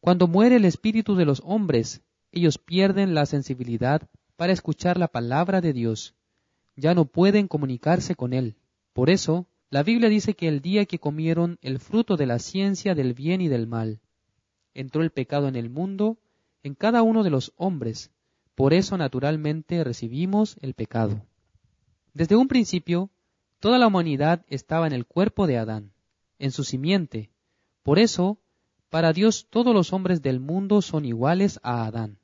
Cuando 0.00 0.28
muere 0.28 0.56
el 0.56 0.66
espíritu 0.66 1.14
de 1.14 1.24
los 1.24 1.40
hombres, 1.46 2.02
ellos 2.30 2.58
pierden 2.58 3.14
la 3.14 3.24
sensibilidad 3.24 4.02
para 4.36 4.52
escuchar 4.52 4.98
la 4.98 5.08
palabra 5.08 5.62
de 5.62 5.72
Dios. 5.72 6.14
Ya 6.76 6.92
no 6.92 7.06
pueden 7.06 7.48
comunicarse 7.48 8.16
con 8.16 8.34
Él. 8.34 8.56
Por 8.92 9.08
eso, 9.08 9.46
la 9.70 9.82
Biblia 9.82 10.10
dice 10.10 10.34
que 10.34 10.46
el 10.46 10.60
día 10.60 10.84
que 10.84 10.98
comieron 10.98 11.56
el 11.62 11.78
fruto 11.78 12.18
de 12.18 12.26
la 12.26 12.38
ciencia 12.38 12.94
del 12.94 13.14
bien 13.14 13.40
y 13.40 13.48
del 13.48 13.66
mal, 13.66 14.02
entró 14.74 15.02
el 15.02 15.10
pecado 15.10 15.48
en 15.48 15.56
el 15.56 15.70
mundo, 15.70 16.18
en 16.62 16.74
cada 16.74 17.00
uno 17.00 17.22
de 17.22 17.30
los 17.30 17.54
hombres. 17.56 18.10
Por 18.54 18.74
eso 18.74 18.98
naturalmente 18.98 19.82
recibimos 19.84 20.58
el 20.60 20.74
pecado. 20.74 21.24
Desde 22.12 22.36
un 22.36 22.46
principio, 22.46 23.08
Toda 23.60 23.78
la 23.78 23.88
humanidad 23.88 24.44
estaba 24.48 24.86
en 24.86 24.92
el 24.92 25.04
cuerpo 25.04 25.46
de 25.46 25.58
Adán, 25.58 25.92
en 26.38 26.52
su 26.52 26.62
simiente. 26.62 27.30
Por 27.82 27.98
eso, 27.98 28.38
para 28.88 29.12
Dios 29.12 29.48
todos 29.50 29.74
los 29.74 29.92
hombres 29.92 30.22
del 30.22 30.38
mundo 30.38 30.80
son 30.80 31.04
iguales 31.04 31.58
a 31.62 31.84
Adán. 31.84 32.18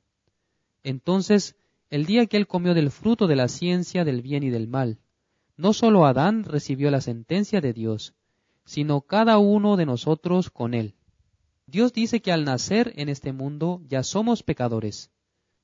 Entonces, 0.83 1.55
el 1.89 2.05
día 2.05 2.25
que 2.27 2.37
él 2.37 2.47
comió 2.47 2.73
del 2.73 2.89
fruto 2.89 3.27
de 3.27 3.35
la 3.35 3.47
ciencia 3.47 4.05
del 4.05 4.21
bien 4.21 4.43
y 4.43 4.49
del 4.49 4.67
mal, 4.67 4.99
no 5.57 5.73
sólo 5.73 6.05
Adán 6.05 6.43
recibió 6.43 6.89
la 6.89 7.01
sentencia 7.01 7.59
de 7.61 7.73
Dios, 7.73 8.13
sino 8.65 9.01
cada 9.01 9.37
uno 9.37 9.77
de 9.77 9.85
nosotros 9.85 10.49
con 10.49 10.73
él. 10.73 10.95
Dios 11.67 11.93
dice 11.93 12.21
que 12.21 12.31
al 12.31 12.45
nacer 12.45 12.93
en 12.95 13.09
este 13.09 13.33
mundo 13.33 13.81
ya 13.87 14.03
somos 14.03 14.43
pecadores, 14.43 15.11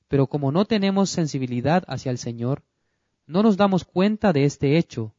pero 0.08 0.26
como 0.26 0.52
no 0.52 0.64
tenemos 0.64 1.10
sensibilidad 1.10 1.84
hacia 1.86 2.10
el 2.10 2.18
Señor, 2.18 2.62
no 3.26 3.42
nos 3.42 3.56
damos 3.56 3.84
cuenta 3.84 4.32
de 4.32 4.44
este 4.44 4.76
hecho, 4.76 5.14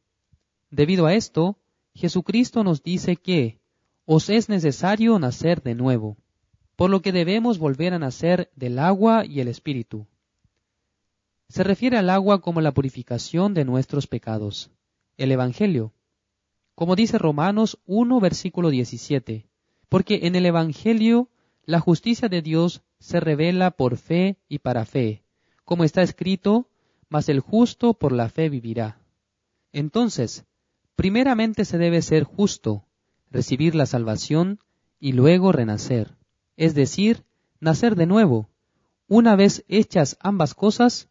Debido 0.74 1.06
a 1.06 1.14
esto, 1.14 1.56
Jesucristo 1.94 2.64
nos 2.64 2.82
dice 2.82 3.14
que 3.14 3.60
os 4.06 4.28
es 4.28 4.48
necesario 4.48 5.16
nacer 5.20 5.62
de 5.62 5.76
nuevo, 5.76 6.16
por 6.74 6.90
lo 6.90 7.00
que 7.00 7.12
debemos 7.12 7.58
volver 7.58 7.94
a 7.94 8.00
nacer 8.00 8.50
del 8.56 8.80
agua 8.80 9.24
y 9.24 9.38
el 9.38 9.46
Espíritu. 9.46 10.08
Se 11.48 11.62
refiere 11.62 11.96
al 11.96 12.10
agua 12.10 12.40
como 12.40 12.60
la 12.60 12.72
purificación 12.74 13.54
de 13.54 13.64
nuestros 13.64 14.08
pecados, 14.08 14.72
el 15.16 15.30
Evangelio. 15.30 15.92
Como 16.74 16.96
dice 16.96 17.18
Romanos 17.18 17.78
1, 17.86 18.18
versículo 18.18 18.70
17, 18.70 19.46
porque 19.88 20.26
en 20.26 20.34
el 20.34 20.44
Evangelio 20.44 21.28
la 21.66 21.78
justicia 21.78 22.28
de 22.28 22.42
Dios 22.42 22.82
se 22.98 23.20
revela 23.20 23.70
por 23.70 23.96
fe 23.96 24.38
y 24.48 24.58
para 24.58 24.84
fe, 24.86 25.22
como 25.64 25.84
está 25.84 26.02
escrito, 26.02 26.68
mas 27.08 27.28
el 27.28 27.38
justo 27.38 27.94
por 27.94 28.10
la 28.10 28.28
fe 28.28 28.48
vivirá. 28.48 28.98
Entonces, 29.72 30.44
Primeramente 30.96 31.64
se 31.64 31.76
debe 31.76 32.02
ser 32.02 32.22
justo, 32.22 32.84
recibir 33.30 33.74
la 33.74 33.86
salvación 33.86 34.60
y 35.00 35.12
luego 35.12 35.50
renacer, 35.50 36.16
es 36.56 36.74
decir, 36.74 37.24
nacer 37.58 37.96
de 37.96 38.06
nuevo. 38.06 38.48
Una 39.08 39.34
vez 39.34 39.64
hechas 39.66 40.16
ambas 40.20 40.54
cosas, 40.54 41.08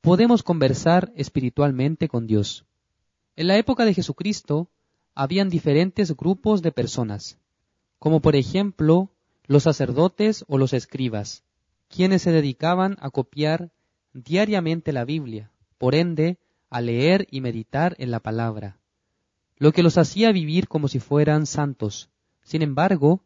podemos 0.00 0.42
conversar 0.42 1.12
espiritualmente 1.16 2.08
con 2.08 2.26
Dios. 2.26 2.64
En 3.36 3.48
la 3.48 3.58
época 3.58 3.84
de 3.84 3.92
Jesucristo 3.92 4.70
habían 5.14 5.50
diferentes 5.50 6.16
grupos 6.16 6.62
de 6.62 6.72
personas, 6.72 7.38
como 7.98 8.20
por 8.20 8.36
ejemplo 8.36 9.10
los 9.46 9.64
sacerdotes 9.64 10.46
o 10.48 10.56
los 10.56 10.72
escribas, 10.72 11.44
quienes 11.88 12.22
se 12.22 12.32
dedicaban 12.32 12.96
a 13.00 13.10
copiar 13.10 13.70
diariamente 14.14 14.92
la 14.92 15.04
Biblia, 15.04 15.52
por 15.76 15.94
ende, 15.94 16.38
a 16.70 16.80
leer 16.80 17.26
y 17.30 17.42
meditar 17.42 17.94
en 17.98 18.10
la 18.10 18.20
palabra 18.20 18.78
lo 19.58 19.72
que 19.72 19.82
los 19.82 19.98
hacía 19.98 20.32
vivir 20.32 20.68
como 20.68 20.88
si 20.88 21.00
fueran 21.00 21.46
santos. 21.46 22.10
Sin 22.42 22.62
embargo, 22.62 23.22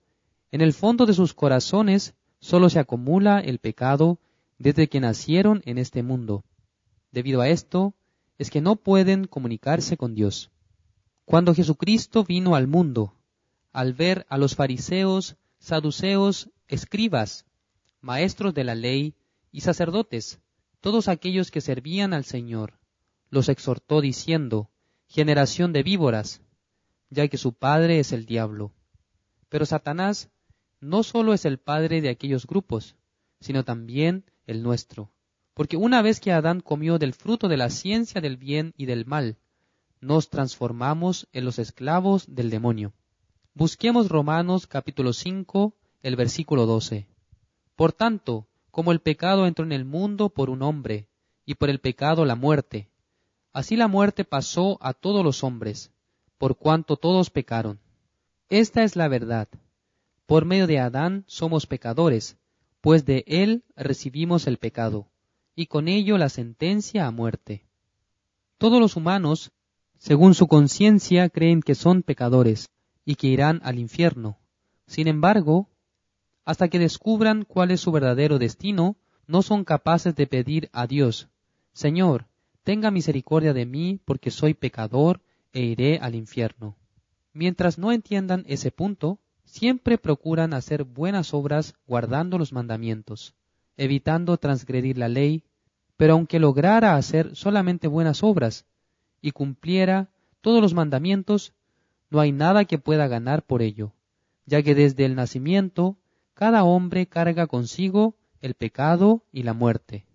en 0.52 0.60
el 0.60 0.72
fondo 0.72 1.06
de 1.06 1.14
sus 1.14 1.34
corazones 1.34 2.14
solo 2.38 2.70
se 2.70 2.78
acumula 2.78 3.40
el 3.40 3.58
pecado 3.58 4.18
desde 4.58 4.88
que 4.88 5.00
nacieron 5.00 5.62
en 5.64 5.78
este 5.78 6.02
mundo. 6.02 6.44
Debido 7.12 7.40
a 7.40 7.48
esto, 7.48 7.94
es 8.38 8.50
que 8.50 8.60
no 8.60 8.76
pueden 8.76 9.26
comunicarse 9.26 9.96
con 9.96 10.14
Dios. 10.14 10.50
Cuando 11.24 11.54
Jesucristo 11.54 12.24
vino 12.24 12.54
al 12.54 12.66
mundo, 12.66 13.14
al 13.72 13.94
ver 13.94 14.26
a 14.28 14.38
los 14.38 14.54
fariseos, 14.54 15.36
saduceos, 15.58 16.50
escribas, 16.68 17.46
maestros 18.00 18.54
de 18.54 18.64
la 18.64 18.74
ley 18.74 19.14
y 19.52 19.60
sacerdotes, 19.60 20.40
todos 20.80 21.08
aquellos 21.08 21.50
que 21.50 21.60
servían 21.60 22.14
al 22.14 22.24
Señor, 22.24 22.78
los 23.28 23.48
exhortó 23.48 24.00
diciendo, 24.00 24.70
generación 25.10 25.72
de 25.72 25.82
víboras, 25.82 26.40
ya 27.10 27.26
que 27.26 27.36
su 27.36 27.52
padre 27.52 27.98
es 27.98 28.12
el 28.12 28.26
diablo. 28.26 28.72
Pero 29.48 29.66
Satanás 29.66 30.30
no 30.80 31.02
solo 31.02 31.34
es 31.34 31.44
el 31.44 31.58
padre 31.58 32.00
de 32.00 32.10
aquellos 32.10 32.46
grupos, 32.46 32.94
sino 33.40 33.64
también 33.64 34.24
el 34.46 34.62
nuestro. 34.62 35.10
Porque 35.52 35.76
una 35.76 36.00
vez 36.00 36.20
que 36.20 36.30
Adán 36.30 36.60
comió 36.60 36.98
del 36.98 37.12
fruto 37.12 37.48
de 37.48 37.56
la 37.56 37.70
ciencia 37.70 38.20
del 38.20 38.36
bien 38.36 38.72
y 38.76 38.86
del 38.86 39.04
mal, 39.04 39.36
nos 40.00 40.30
transformamos 40.30 41.26
en 41.32 41.44
los 41.44 41.58
esclavos 41.58 42.32
del 42.32 42.48
demonio. 42.48 42.92
Busquemos 43.52 44.08
Romanos 44.08 44.68
capítulo 44.68 45.12
5, 45.12 45.74
el 46.02 46.14
versículo 46.14 46.66
12. 46.66 47.08
Por 47.74 47.92
tanto, 47.92 48.46
como 48.70 48.92
el 48.92 49.00
pecado 49.00 49.48
entró 49.48 49.64
en 49.64 49.72
el 49.72 49.84
mundo 49.84 50.28
por 50.28 50.50
un 50.50 50.62
hombre, 50.62 51.08
y 51.44 51.56
por 51.56 51.68
el 51.68 51.80
pecado 51.80 52.24
la 52.24 52.36
muerte, 52.36 52.89
Así 53.52 53.76
la 53.76 53.88
muerte 53.88 54.24
pasó 54.24 54.78
a 54.80 54.94
todos 54.94 55.24
los 55.24 55.42
hombres, 55.42 55.90
por 56.38 56.56
cuanto 56.56 56.96
todos 56.96 57.30
pecaron. 57.30 57.80
Esta 58.48 58.84
es 58.84 58.96
la 58.96 59.08
verdad. 59.08 59.48
Por 60.26 60.44
medio 60.44 60.66
de 60.66 60.78
Adán 60.78 61.24
somos 61.26 61.66
pecadores, 61.66 62.36
pues 62.80 63.04
de 63.04 63.24
él 63.26 63.64
recibimos 63.76 64.46
el 64.46 64.58
pecado, 64.58 65.08
y 65.56 65.66
con 65.66 65.88
ello 65.88 66.16
la 66.16 66.28
sentencia 66.28 67.06
a 67.06 67.10
muerte. 67.10 67.66
Todos 68.58 68.80
los 68.80 68.96
humanos, 68.96 69.50
según 69.98 70.34
su 70.34 70.46
conciencia, 70.46 71.28
creen 71.28 71.60
que 71.60 71.74
son 71.74 72.02
pecadores, 72.02 72.70
y 73.04 73.16
que 73.16 73.26
irán 73.26 73.60
al 73.64 73.78
infierno. 73.78 74.38
Sin 74.86 75.08
embargo, 75.08 75.68
hasta 76.44 76.68
que 76.68 76.78
descubran 76.78 77.44
cuál 77.44 77.70
es 77.72 77.80
su 77.80 77.90
verdadero 77.90 78.38
destino, 78.38 78.96
no 79.26 79.42
son 79.42 79.64
capaces 79.64 80.14
de 80.14 80.26
pedir 80.26 80.70
a 80.72 80.86
Dios, 80.86 81.28
Señor, 81.72 82.29
tenga 82.62 82.90
misericordia 82.90 83.52
de 83.52 83.66
mí 83.66 84.00
porque 84.04 84.30
soy 84.30 84.54
pecador 84.54 85.20
e 85.52 85.62
iré 85.62 85.98
al 85.98 86.14
infierno. 86.14 86.76
Mientras 87.32 87.78
no 87.78 87.92
entiendan 87.92 88.44
ese 88.46 88.70
punto, 88.70 89.18
siempre 89.44 89.98
procuran 89.98 90.54
hacer 90.54 90.84
buenas 90.84 91.34
obras 91.34 91.74
guardando 91.86 92.38
los 92.38 92.52
mandamientos, 92.52 93.34
evitando 93.76 94.36
transgredir 94.36 94.98
la 94.98 95.08
ley, 95.08 95.44
pero 95.96 96.14
aunque 96.14 96.38
lograra 96.38 96.96
hacer 96.96 97.34
solamente 97.36 97.88
buenas 97.88 98.22
obras 98.22 98.66
y 99.20 99.32
cumpliera 99.32 100.10
todos 100.40 100.62
los 100.62 100.74
mandamientos, 100.74 101.52
no 102.10 102.20
hay 102.20 102.32
nada 102.32 102.64
que 102.64 102.78
pueda 102.78 103.06
ganar 103.06 103.44
por 103.44 103.62
ello, 103.62 103.92
ya 104.46 104.62
que 104.62 104.74
desde 104.74 105.04
el 105.04 105.14
nacimiento 105.14 105.98
cada 106.34 106.64
hombre 106.64 107.06
carga 107.06 107.46
consigo 107.46 108.16
el 108.40 108.54
pecado 108.54 109.24
y 109.32 109.42
la 109.42 109.52
muerte. 109.52 110.06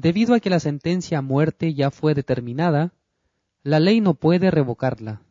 Debido 0.00 0.34
a 0.34 0.38
que 0.38 0.48
la 0.48 0.60
sentencia 0.60 1.18
a 1.18 1.22
muerte 1.22 1.74
ya 1.74 1.90
fue 1.90 2.14
determinada, 2.14 2.92
la 3.64 3.80
ley 3.80 4.00
no 4.00 4.14
puede 4.14 4.52
revocarla. 4.52 5.22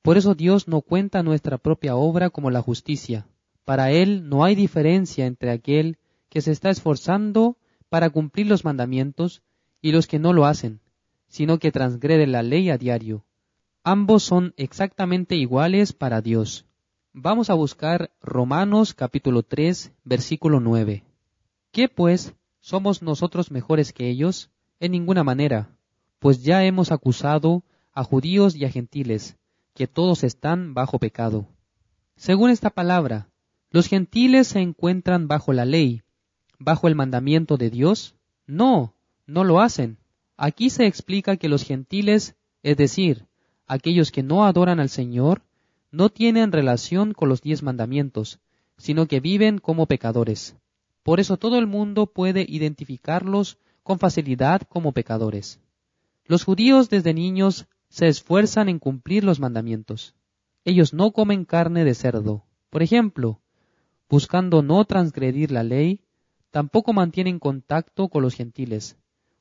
Por 0.00 0.16
eso 0.16 0.36
Dios 0.36 0.68
no 0.68 0.80
cuenta 0.80 1.24
nuestra 1.24 1.58
propia 1.58 1.96
obra 1.96 2.30
como 2.30 2.52
la 2.52 2.62
justicia. 2.62 3.26
Para 3.64 3.90
Él 3.90 4.28
no 4.28 4.44
hay 4.44 4.54
diferencia 4.54 5.26
entre 5.26 5.50
aquel 5.50 5.98
que 6.28 6.40
se 6.40 6.52
está 6.52 6.70
esforzando 6.70 7.56
para 7.88 8.10
cumplir 8.10 8.46
los 8.46 8.64
mandamientos 8.64 9.42
y 9.82 9.90
los 9.90 10.06
que 10.06 10.20
no 10.20 10.32
lo 10.32 10.46
hacen, 10.46 10.78
sino 11.26 11.58
que 11.58 11.72
transgrede 11.72 12.28
la 12.28 12.44
ley 12.44 12.70
a 12.70 12.78
diario. 12.78 13.24
Ambos 13.82 14.22
son 14.22 14.54
exactamente 14.56 15.34
iguales 15.34 15.92
para 15.92 16.20
Dios. 16.20 16.64
Vamos 17.12 17.50
a 17.50 17.54
buscar 17.54 18.12
Romanos 18.20 18.94
capítulo 18.94 19.42
3, 19.42 19.90
versículo 20.04 20.60
9. 20.60 21.02
¿Qué 21.72 21.88
pues? 21.88 22.34
¿Somos 22.66 23.02
nosotros 23.02 23.50
mejores 23.50 23.92
que 23.92 24.08
ellos? 24.08 24.48
En 24.80 24.92
ninguna 24.92 25.22
manera, 25.22 25.76
pues 26.18 26.42
ya 26.42 26.64
hemos 26.64 26.92
acusado 26.92 27.62
a 27.92 28.04
judíos 28.04 28.56
y 28.56 28.64
a 28.64 28.70
gentiles, 28.70 29.36
que 29.74 29.86
todos 29.86 30.24
están 30.24 30.72
bajo 30.72 30.98
pecado. 30.98 31.46
Según 32.16 32.48
esta 32.48 32.70
palabra, 32.70 33.28
¿los 33.68 33.86
gentiles 33.86 34.48
se 34.48 34.60
encuentran 34.60 35.28
bajo 35.28 35.52
la 35.52 35.66
ley, 35.66 36.04
bajo 36.58 36.88
el 36.88 36.94
mandamiento 36.94 37.58
de 37.58 37.68
Dios? 37.68 38.14
No, 38.46 38.94
no 39.26 39.44
lo 39.44 39.60
hacen. 39.60 39.98
Aquí 40.38 40.70
se 40.70 40.86
explica 40.86 41.36
que 41.36 41.50
los 41.50 41.64
gentiles, 41.64 42.34
es 42.62 42.78
decir, 42.78 43.26
aquellos 43.66 44.10
que 44.10 44.22
no 44.22 44.46
adoran 44.46 44.80
al 44.80 44.88
Señor, 44.88 45.42
no 45.90 46.08
tienen 46.08 46.50
relación 46.50 47.12
con 47.12 47.28
los 47.28 47.42
diez 47.42 47.62
mandamientos, 47.62 48.40
sino 48.78 49.04
que 49.04 49.20
viven 49.20 49.58
como 49.58 49.84
pecadores. 49.84 50.56
Por 51.04 51.20
eso 51.20 51.36
todo 51.36 51.58
el 51.58 51.66
mundo 51.66 52.06
puede 52.06 52.46
identificarlos 52.48 53.58
con 53.82 53.98
facilidad 53.98 54.62
como 54.62 54.92
pecadores. 54.92 55.60
Los 56.24 56.44
judíos 56.44 56.88
desde 56.88 57.12
niños 57.12 57.66
se 57.90 58.08
esfuerzan 58.08 58.70
en 58.70 58.78
cumplir 58.78 59.22
los 59.22 59.38
mandamientos. 59.38 60.14
Ellos 60.64 60.94
no 60.94 61.12
comen 61.12 61.44
carne 61.44 61.84
de 61.84 61.94
cerdo. 61.94 62.42
Por 62.70 62.82
ejemplo, 62.82 63.38
buscando 64.08 64.62
no 64.62 64.82
transgredir 64.86 65.52
la 65.52 65.62
ley, 65.62 66.00
tampoco 66.50 66.94
mantienen 66.94 67.38
contacto 67.38 68.08
con 68.08 68.22
los 68.22 68.34
gentiles. 68.34 68.96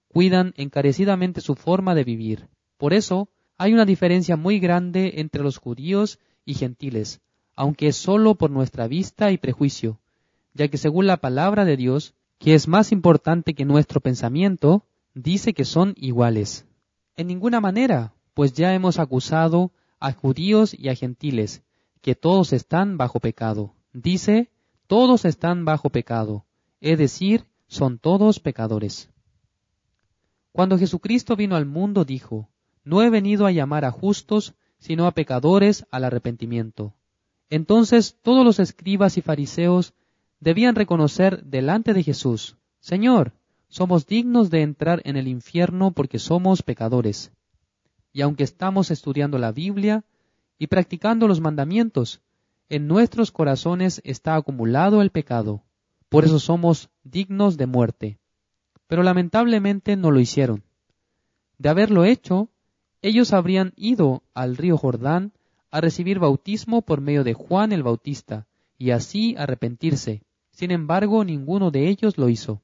Cuidan 0.09 0.53
encarecidamente 0.57 1.39
su 1.39 1.55
forma 1.55 1.95
de 1.95 2.03
vivir. 2.03 2.49
Por 2.77 2.93
eso, 2.93 3.29
hay 3.57 3.73
una 3.73 3.85
diferencia 3.85 4.35
muy 4.35 4.59
grande 4.59 5.13
entre 5.21 5.41
los 5.41 5.57
judíos 5.59 6.19
y 6.43 6.55
gentiles, 6.55 7.21
aunque 7.55 7.87
es 7.87 7.95
solo 7.95 8.35
por 8.35 8.51
nuestra 8.51 8.89
vista 8.89 9.31
y 9.31 9.37
prejuicio, 9.37 10.01
ya 10.53 10.67
que 10.67 10.77
según 10.77 11.07
la 11.07 11.17
palabra 11.17 11.65
de 11.65 11.77
Dios, 11.77 12.13
que 12.37 12.53
es 12.53 12.67
más 12.67 12.91
importante 12.91 13.53
que 13.53 13.65
nuestro 13.65 14.01
pensamiento, 14.01 14.85
dice 15.13 15.53
que 15.53 15.65
son 15.65 15.93
iguales. 15.97 16.65
En 17.15 17.27
ninguna 17.27 17.61
manera, 17.61 18.13
pues 18.33 18.53
ya 18.53 18.73
hemos 18.73 18.99
acusado 18.99 19.71
a 19.99 20.11
judíos 20.11 20.73
y 20.77 20.89
a 20.89 20.95
gentiles, 20.95 21.63
que 22.01 22.15
todos 22.15 22.51
están 22.53 22.97
bajo 22.97 23.19
pecado. 23.19 23.73
Dice, 23.93 24.49
todos 24.87 25.25
están 25.25 25.65
bajo 25.65 25.89
pecado, 25.89 26.45
es 26.81 26.97
decir, 26.97 27.45
son 27.67 27.97
todos 27.97 28.39
pecadores. 28.39 29.09
Cuando 30.51 30.77
Jesucristo 30.77 31.35
vino 31.35 31.55
al 31.55 31.65
mundo 31.65 32.05
dijo, 32.05 32.49
no 32.83 33.01
he 33.01 33.09
venido 33.09 33.45
a 33.45 33.51
llamar 33.51 33.85
a 33.85 33.91
justos, 33.91 34.53
sino 34.77 35.07
a 35.07 35.11
pecadores 35.11 35.85
al 35.89 36.03
arrepentimiento. 36.03 36.93
Entonces 37.49 38.19
todos 38.21 38.43
los 38.45 38.59
escribas 38.59 39.17
y 39.17 39.21
fariseos 39.21 39.93
debían 40.43 40.75
reconocer 40.75 41.43
delante 41.45 41.93
de 41.93 42.03
Jesús, 42.03 42.57
Señor, 42.81 43.31
somos 43.69 44.05
dignos 44.05 44.49
de 44.49 44.61
entrar 44.61 45.01
en 45.05 45.15
el 45.15 45.29
infierno 45.29 45.91
porque 45.91 46.19
somos 46.19 46.61
pecadores. 46.61 47.31
Y 48.11 48.21
aunque 48.21 48.43
estamos 48.43 48.91
estudiando 48.91 49.37
la 49.37 49.53
Biblia 49.53 50.03
y 50.59 50.67
practicando 50.67 51.27
los 51.29 51.39
mandamientos, 51.39 52.21
en 52.67 52.87
nuestros 52.87 53.31
corazones 53.31 54.01
está 54.03 54.35
acumulado 54.35 55.01
el 55.01 55.11
pecado. 55.11 55.63
Por 56.09 56.25
eso 56.25 56.39
somos 56.39 56.89
dignos 57.03 57.55
de 57.57 57.65
muerte. 57.65 58.19
Pero 58.87 59.01
lamentablemente 59.01 59.95
no 59.95 60.11
lo 60.11 60.19
hicieron. 60.19 60.63
De 61.57 61.69
haberlo 61.69 62.03
hecho, 62.03 62.49
ellos 63.01 63.31
habrían 63.31 63.71
ido 63.77 64.23
al 64.33 64.57
río 64.57 64.77
Jordán 64.77 65.31
a 65.71 65.79
recibir 65.79 66.19
bautismo 66.19 66.81
por 66.81 66.99
medio 66.99 67.23
de 67.23 67.33
Juan 67.33 67.71
el 67.71 67.81
Bautista 67.81 68.45
y 68.77 68.91
así 68.91 69.35
arrepentirse. 69.37 70.21
Sin 70.53 70.71
embargo, 70.71 71.25
ninguno 71.25 71.71
de 71.71 71.89
ellos 71.89 72.17
lo 72.17 72.29
hizo. 72.29 72.61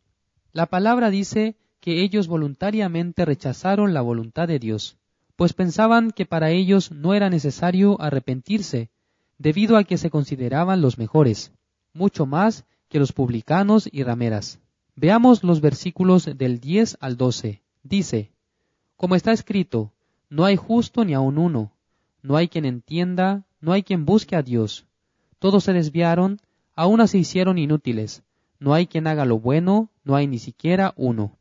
La 0.54 0.68
palabra 0.68 1.10
dice 1.10 1.58
que 1.80 2.02
ellos 2.02 2.28
voluntariamente 2.28 3.26
rechazaron 3.26 3.94
la 3.94 4.02
voluntad 4.02 4.48
de 4.48 4.60
Dios, 4.60 4.98
pues 5.36 5.54
pensaban 5.54 6.12
que 6.12 6.26
para 6.26 6.52
ellos 6.52 6.92
no 6.92 7.14
era 7.14 7.30
necesario 7.30 8.00
arrepentirse, 8.02 8.90
debido 9.38 9.78
a 9.78 9.84
que 9.84 9.98
se 9.98 10.10
consideraban 10.10 10.82
los 10.82 10.98
mejores, 10.98 11.52
mucho 11.94 12.26
más 12.26 12.66
que 12.90 13.00
los 13.00 13.14
publicanos 13.14 13.90
y 13.92 14.04
rameras. 14.04 14.60
Veamos 14.96 15.44
los 15.44 15.62
versículos 15.62 16.26
del 16.38 16.60
10 16.60 16.98
al 17.00 17.16
12. 17.16 17.62
Dice, 17.84 18.32
Como 18.98 19.16
está 19.16 19.32
escrito, 19.32 19.94
no 20.30 20.46
hay 20.46 20.58
justo 20.58 21.06
ni 21.06 21.14
aun 21.14 21.38
uno, 21.38 21.72
no 22.22 22.36
hay 22.36 22.50
quien 22.50 22.66
entienda, 22.66 23.46
no 23.62 23.72
hay 23.72 23.84
quien 23.84 24.06
busque 24.06 24.36
a 24.36 24.44
Dios. 24.44 24.86
Todos 25.40 25.64
se 25.64 25.74
desviaron, 25.74 26.42
aún 26.80 27.06
se 27.08 27.18
hicieron 27.18 27.58
inútiles 27.58 28.24
no 28.60 28.74
hay 28.74 28.88
quien 28.88 29.08
haga 29.08 29.26
lo 29.26 29.40
bueno, 29.40 29.90
no 30.04 30.16
hay 30.16 30.28
ni 30.28 30.38
siquiera 30.38 30.94
uno. 30.98 31.38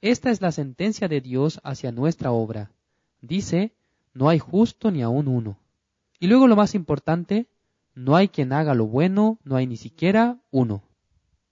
Esta 0.00 0.30
es 0.30 0.40
la 0.40 0.52
sentencia 0.52 1.08
de 1.08 1.20
Dios 1.20 1.60
hacia 1.64 1.90
nuestra 1.90 2.30
obra. 2.30 2.70
Dice, 3.20 3.72
no 4.12 4.28
hay 4.28 4.38
justo 4.38 4.90
ni 4.90 5.02
aun 5.02 5.26
uno. 5.26 5.58
Y 6.20 6.28
luego 6.28 6.46
lo 6.46 6.56
más 6.56 6.74
importante, 6.74 7.48
no 7.94 8.14
hay 8.14 8.28
quien 8.28 8.52
haga 8.52 8.74
lo 8.74 8.86
bueno, 8.86 9.38
no 9.44 9.56
hay 9.56 9.66
ni 9.66 9.76
siquiera 9.76 10.38
uno. 10.50 10.82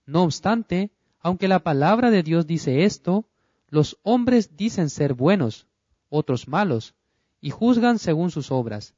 No 0.05 0.23
obstante, 0.23 0.91
aunque 1.19 1.47
la 1.47 1.59
palabra 1.59 2.11
de 2.11 2.23
Dios 2.23 2.47
dice 2.47 2.85
esto, 2.85 3.25
los 3.69 3.97
hombres 4.03 4.55
dicen 4.55 4.89
ser 4.89 5.13
buenos, 5.13 5.67
otros 6.09 6.47
malos, 6.47 6.93
y 7.41 7.49
juzgan 7.49 7.99
según 7.99 8.31
sus 8.31 8.51
obras. 8.51 8.93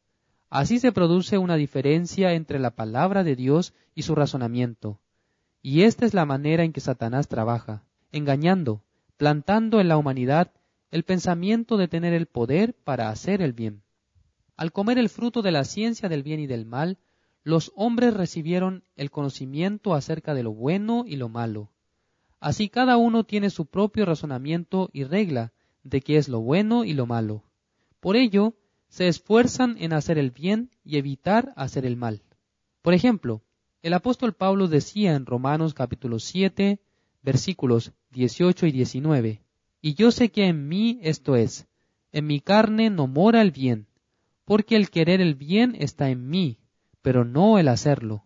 Así 0.49 0.79
se 0.79 0.91
produce 0.91 1.37
una 1.37 1.55
diferencia 1.55 2.33
entre 2.33 2.59
la 2.59 2.71
palabra 2.71 3.23
de 3.23 3.35
Dios 3.35 3.73
y 3.93 4.03
su 4.03 4.15
razonamiento. 4.15 4.99
Y 5.61 5.81
esta 5.83 6.05
es 6.05 6.13
la 6.13 6.25
manera 6.25 6.63
en 6.63 6.73
que 6.73 6.81
Satanás 6.81 7.27
trabaja, 7.27 7.83
engañando, 8.11 8.83
plantando 9.17 9.79
en 9.79 9.87
la 9.87 9.97
humanidad 9.97 10.51
el 10.91 11.03
pensamiento 11.03 11.77
de 11.77 11.87
tener 11.87 12.13
el 12.13 12.27
poder 12.27 12.73
para 12.73 13.09
hacer 13.09 13.41
el 13.41 13.53
bien. 13.53 13.81
Al 14.55 14.71
comer 14.71 14.97
el 14.97 15.09
fruto 15.09 15.41
de 15.41 15.51
la 15.51 15.63
ciencia 15.63 16.07
del 16.07 16.23
bien 16.23 16.39
y 16.39 16.47
del 16.47 16.65
mal, 16.65 16.97
los 17.43 17.71
hombres 17.75 18.13
recibieron 18.13 18.83
el 18.95 19.11
conocimiento 19.11 19.93
acerca 19.93 20.33
de 20.33 20.43
lo 20.43 20.53
bueno 20.53 21.03
y 21.05 21.15
lo 21.15 21.29
malo. 21.29 21.69
Así 22.39 22.69
cada 22.69 22.97
uno 22.97 23.23
tiene 23.23 23.49
su 23.49 23.65
propio 23.65 24.05
razonamiento 24.05 24.89
y 24.93 25.03
regla 25.03 25.51
de 25.83 26.01
qué 26.01 26.17
es 26.17 26.29
lo 26.29 26.41
bueno 26.41 26.85
y 26.85 26.93
lo 26.93 27.05
malo. 27.05 27.43
Por 27.99 28.15
ello, 28.15 28.53
se 28.95 29.09
esfuerzan 29.09 29.75
en 29.77 29.91
hacer 29.91 30.17
el 30.17 30.31
bien 30.31 30.69
y 30.85 30.95
evitar 30.95 31.51
hacer 31.57 31.85
el 31.85 31.97
mal. 31.97 32.21
Por 32.81 32.93
ejemplo, 32.93 33.41
el 33.81 33.93
apóstol 33.93 34.31
Pablo 34.31 34.69
decía 34.69 35.15
en 35.15 35.25
Romanos 35.25 35.73
capítulo 35.73 36.17
7, 36.17 36.79
versículos 37.21 37.91
18 38.11 38.67
y 38.67 38.71
19, 38.71 39.41
Y 39.81 39.95
yo 39.95 40.11
sé 40.11 40.29
que 40.29 40.45
en 40.45 40.69
mí 40.69 40.97
esto 41.01 41.35
es, 41.35 41.67
en 42.13 42.25
mi 42.25 42.39
carne 42.39 42.89
no 42.89 43.05
mora 43.07 43.41
el 43.41 43.51
bien, 43.51 43.87
porque 44.45 44.77
el 44.77 44.89
querer 44.89 45.19
el 45.19 45.35
bien 45.35 45.75
está 45.77 46.09
en 46.09 46.29
mí, 46.29 46.57
pero 47.01 47.25
no 47.25 47.59
el 47.59 47.67
hacerlo. 47.67 48.23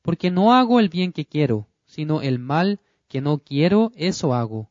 Porque 0.00 0.30
no 0.30 0.54
hago 0.54 0.78
el 0.78 0.90
bien 0.90 1.10
que 1.10 1.26
quiero, 1.26 1.66
sino 1.86 2.22
el 2.22 2.38
mal 2.38 2.78
que 3.08 3.20
no 3.20 3.38
quiero, 3.38 3.90
eso 3.96 4.32
hago. 4.32 4.70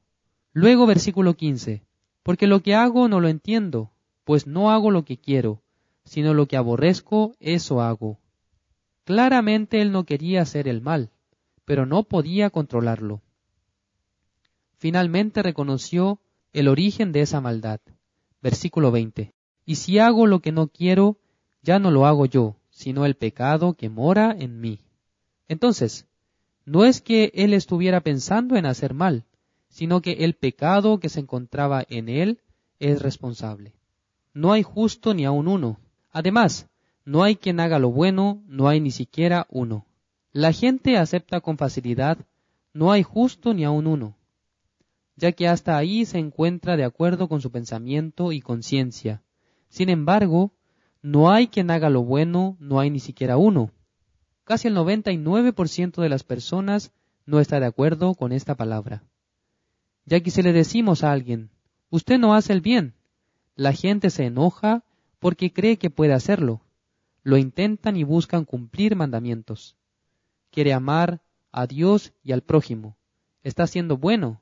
Luego 0.54 0.86
versículo 0.86 1.34
15, 1.34 1.84
Porque 2.24 2.48
lo 2.48 2.62
que 2.62 2.76
hago 2.76 3.10
no 3.10 3.20
lo 3.20 3.28
entiendo, 3.28 3.93
pues 4.24 4.48
no 4.48 4.72
hago 4.72 4.92
lo 4.92 5.06
que 5.06 5.18
quiero, 5.18 5.62
sino 6.06 6.34
lo 6.34 6.48
que 6.48 6.58
aborrezco, 6.58 7.36
eso 7.40 7.82
hago. 7.82 8.20
Claramente 9.04 9.82
él 9.82 9.92
no 9.92 10.06
quería 10.06 10.42
hacer 10.42 10.68
el 10.68 10.82
mal, 10.82 11.12
pero 11.66 11.86
no 11.86 12.04
podía 12.04 12.50
controlarlo. 12.50 13.22
Finalmente 14.78 15.44
reconoció 15.44 16.20
el 16.52 16.68
origen 16.68 17.12
de 17.12 17.22
esa 17.22 17.42
maldad. 17.42 17.80
Versículo 18.42 18.92
20. 18.92 19.34
Y 19.66 19.76
si 19.76 20.00
hago 20.00 20.28
lo 20.28 20.42
que 20.42 20.52
no 20.52 20.68
quiero, 20.68 21.18
ya 21.62 21.80
no 21.80 21.92
lo 21.92 22.06
hago 22.06 22.26
yo, 22.26 22.58
sino 22.70 23.06
el 23.06 23.16
pecado 23.16 23.74
que 23.76 23.90
mora 23.90 24.36
en 24.38 24.60
mí. 24.60 24.80
Entonces, 25.48 26.06
no 26.66 26.86
es 26.86 27.02
que 27.02 27.32
él 27.36 27.54
estuviera 27.54 28.02
pensando 28.02 28.56
en 28.56 28.66
hacer 28.66 28.94
mal, 28.94 29.26
sino 29.70 30.02
que 30.02 30.12
el 30.26 30.34
pecado 30.34 31.00
que 31.00 31.10
se 31.10 31.20
encontraba 31.20 31.86
en 31.88 32.10
él 32.10 32.40
es 32.80 33.02
responsable. 33.02 33.74
No 34.34 34.52
hay 34.52 34.64
justo 34.64 35.14
ni 35.14 35.26
aun 35.26 35.48
uno. 35.48 35.80
Además, 36.12 36.70
no 37.06 37.24
hay 37.24 37.36
quien 37.36 37.60
haga 37.60 37.80
lo 37.80 37.92
bueno, 37.92 38.42
no 38.48 38.68
hay 38.68 38.80
ni 38.80 38.92
siquiera 38.92 39.46
uno. 39.50 39.86
La 40.32 40.52
gente 40.52 40.98
acepta 40.98 41.42
con 41.42 41.58
facilidad, 41.58 42.18
no 42.74 42.92
hay 42.92 43.04
justo 43.04 43.54
ni 43.54 43.66
aun 43.66 43.86
uno, 43.86 44.18
ya 45.16 45.32
que 45.32 45.48
hasta 45.48 45.78
ahí 45.78 46.06
se 46.06 46.18
encuentra 46.18 46.76
de 46.76 46.84
acuerdo 46.84 47.30
con 47.30 47.40
su 47.40 47.52
pensamiento 47.52 48.32
y 48.32 48.42
conciencia. 48.42 49.22
Sin 49.70 49.90
embargo, 49.90 50.52
no 51.04 51.30
hay 51.30 51.48
quien 51.48 51.70
haga 51.70 51.90
lo 51.90 52.04
bueno, 52.04 52.58
no 52.60 52.80
hay 52.80 52.90
ni 52.90 53.00
siquiera 53.00 53.38
uno. 53.38 53.72
Casi 54.44 54.68
el 54.68 54.76
99% 54.76 56.02
de 56.02 56.10
las 56.10 56.24
personas 56.24 56.92
no 57.26 57.40
está 57.40 57.60
de 57.60 57.68
acuerdo 57.68 58.16
con 58.16 58.32
esta 58.32 58.56
palabra. 58.56 59.04
Ya 60.06 60.20
que 60.20 60.32
si 60.32 60.42
le 60.42 60.52
decimos 60.52 61.04
a 61.04 61.12
alguien, 61.12 61.50
usted 61.90 62.18
no 62.18 62.34
hace 62.34 62.54
el 62.54 62.62
bien, 62.62 62.96
la 63.56 63.74
gente 63.74 64.10
se 64.10 64.26
enoja 64.26 64.84
porque 65.20 65.54
cree 65.54 65.78
que 65.78 65.90
puede 65.90 66.14
hacerlo. 66.14 66.62
Lo 67.24 67.38
intentan 67.38 67.96
y 67.96 68.04
buscan 68.04 68.46
cumplir 68.46 68.96
mandamientos. 68.96 69.76
Quiere 70.52 70.74
amar 70.74 71.22
a 71.52 71.68
Dios 71.68 72.14
y 72.24 72.32
al 72.32 72.42
prójimo. 72.42 72.98
Está 73.44 73.68
siendo 73.68 73.98
bueno. 73.98 74.42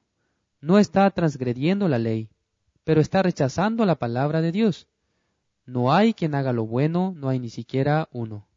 No 0.60 0.80
está 0.80 1.10
transgrediendo 1.12 1.88
la 1.88 2.00
ley, 2.00 2.30
pero 2.84 3.02
está 3.02 3.21
rechazando 3.24 3.86
la 3.86 3.95
palabra 3.95 4.41
de 4.41 4.52
Dios. 4.52 4.88
No 5.65 5.93
hay 5.93 6.13
quien 6.13 6.36
haga 6.36 6.54
lo 6.54 6.65
bueno, 6.65 7.13
no 7.15 7.30
hay 7.30 7.39
ni 7.39 7.50
siquiera 7.50 8.10
uno. 8.12 8.47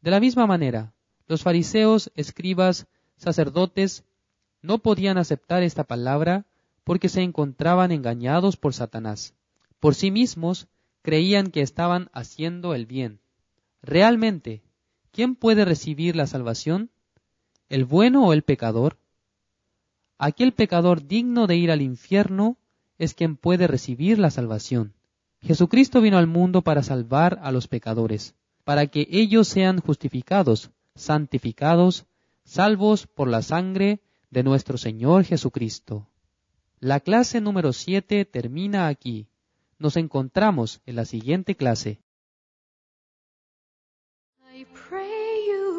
De 0.00 0.10
la 0.10 0.20
misma 0.20 0.46
manera, 0.46 0.92
los 1.26 1.42
fariseos, 1.42 2.10
escribas, 2.14 2.86
sacerdotes, 3.16 4.04
no 4.62 4.78
podían 4.78 5.18
aceptar 5.18 5.62
esta 5.62 5.84
palabra 5.84 6.46
porque 6.84 7.08
se 7.08 7.22
encontraban 7.22 7.92
engañados 7.92 8.56
por 8.56 8.74
Satanás. 8.74 9.34
Por 9.84 9.94
sí 9.94 10.10
mismos 10.10 10.66
creían 11.02 11.50
que 11.50 11.60
estaban 11.60 12.08
haciendo 12.14 12.74
el 12.74 12.86
bien. 12.86 13.20
Realmente, 13.82 14.62
¿quién 15.12 15.36
puede 15.36 15.66
recibir 15.66 16.16
la 16.16 16.26
salvación? 16.26 16.88
¿El 17.68 17.84
bueno 17.84 18.26
o 18.26 18.32
el 18.32 18.44
pecador? 18.44 18.96
Aquel 20.16 20.54
pecador 20.54 21.06
digno 21.06 21.46
de 21.46 21.56
ir 21.56 21.70
al 21.70 21.82
infierno 21.82 22.56
es 22.96 23.12
quien 23.12 23.36
puede 23.36 23.66
recibir 23.66 24.18
la 24.18 24.30
salvación. 24.30 24.94
Jesucristo 25.42 26.00
vino 26.00 26.16
al 26.16 26.28
mundo 26.28 26.62
para 26.62 26.82
salvar 26.82 27.38
a 27.42 27.52
los 27.52 27.68
pecadores 27.68 28.34
para 28.64 28.86
que 28.86 29.06
ellos 29.10 29.48
sean 29.48 29.80
justificados, 29.82 30.70
santificados, 30.94 32.06
salvos 32.42 33.06
por 33.06 33.28
la 33.28 33.42
sangre 33.42 34.00
de 34.30 34.44
nuestro 34.44 34.78
Señor 34.78 35.24
Jesucristo. 35.24 36.08
La 36.80 37.00
clase 37.00 37.42
número 37.42 37.74
7 37.74 38.24
termina 38.24 38.88
aquí. 38.88 39.28
Nos 39.78 39.96
encontramos 39.96 40.80
en 40.86 40.96
la 40.96 41.04
siguiente 41.04 41.56
clase. 41.56 42.00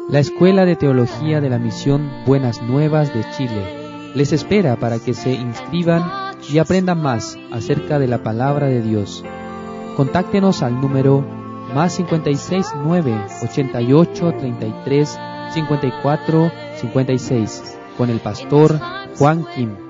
La 0.08 0.20
Escuela 0.20 0.64
de 0.64 0.76
Teología 0.76 1.40
de 1.40 1.50
la 1.50 1.58
Misión 1.58 2.08
Buenas 2.26 2.62
Nuevas 2.62 3.12
de 3.12 3.24
Chile 3.36 4.12
les 4.14 4.32
espera 4.32 4.76
para 4.76 4.98
que 4.98 5.14
se 5.14 5.32
inscriban 5.32 6.36
y 6.48 6.58
aprendan 6.58 7.02
más 7.02 7.36
acerca 7.52 7.98
de 7.98 8.06
la 8.06 8.22
palabra 8.22 8.66
de 8.66 8.82
Dios. 8.82 9.24
Contáctenos 9.96 10.62
al 10.62 10.80
número 10.80 11.20
más 11.74 11.94
56 11.94 12.66
9 12.76 13.26
88 13.42 14.32
33 14.38 15.18
54 15.52 16.52
56 16.80 17.78
con 17.96 18.10
el 18.10 18.20
pastor 18.20 18.78
Juan 19.18 19.44
Kim. 19.54 19.85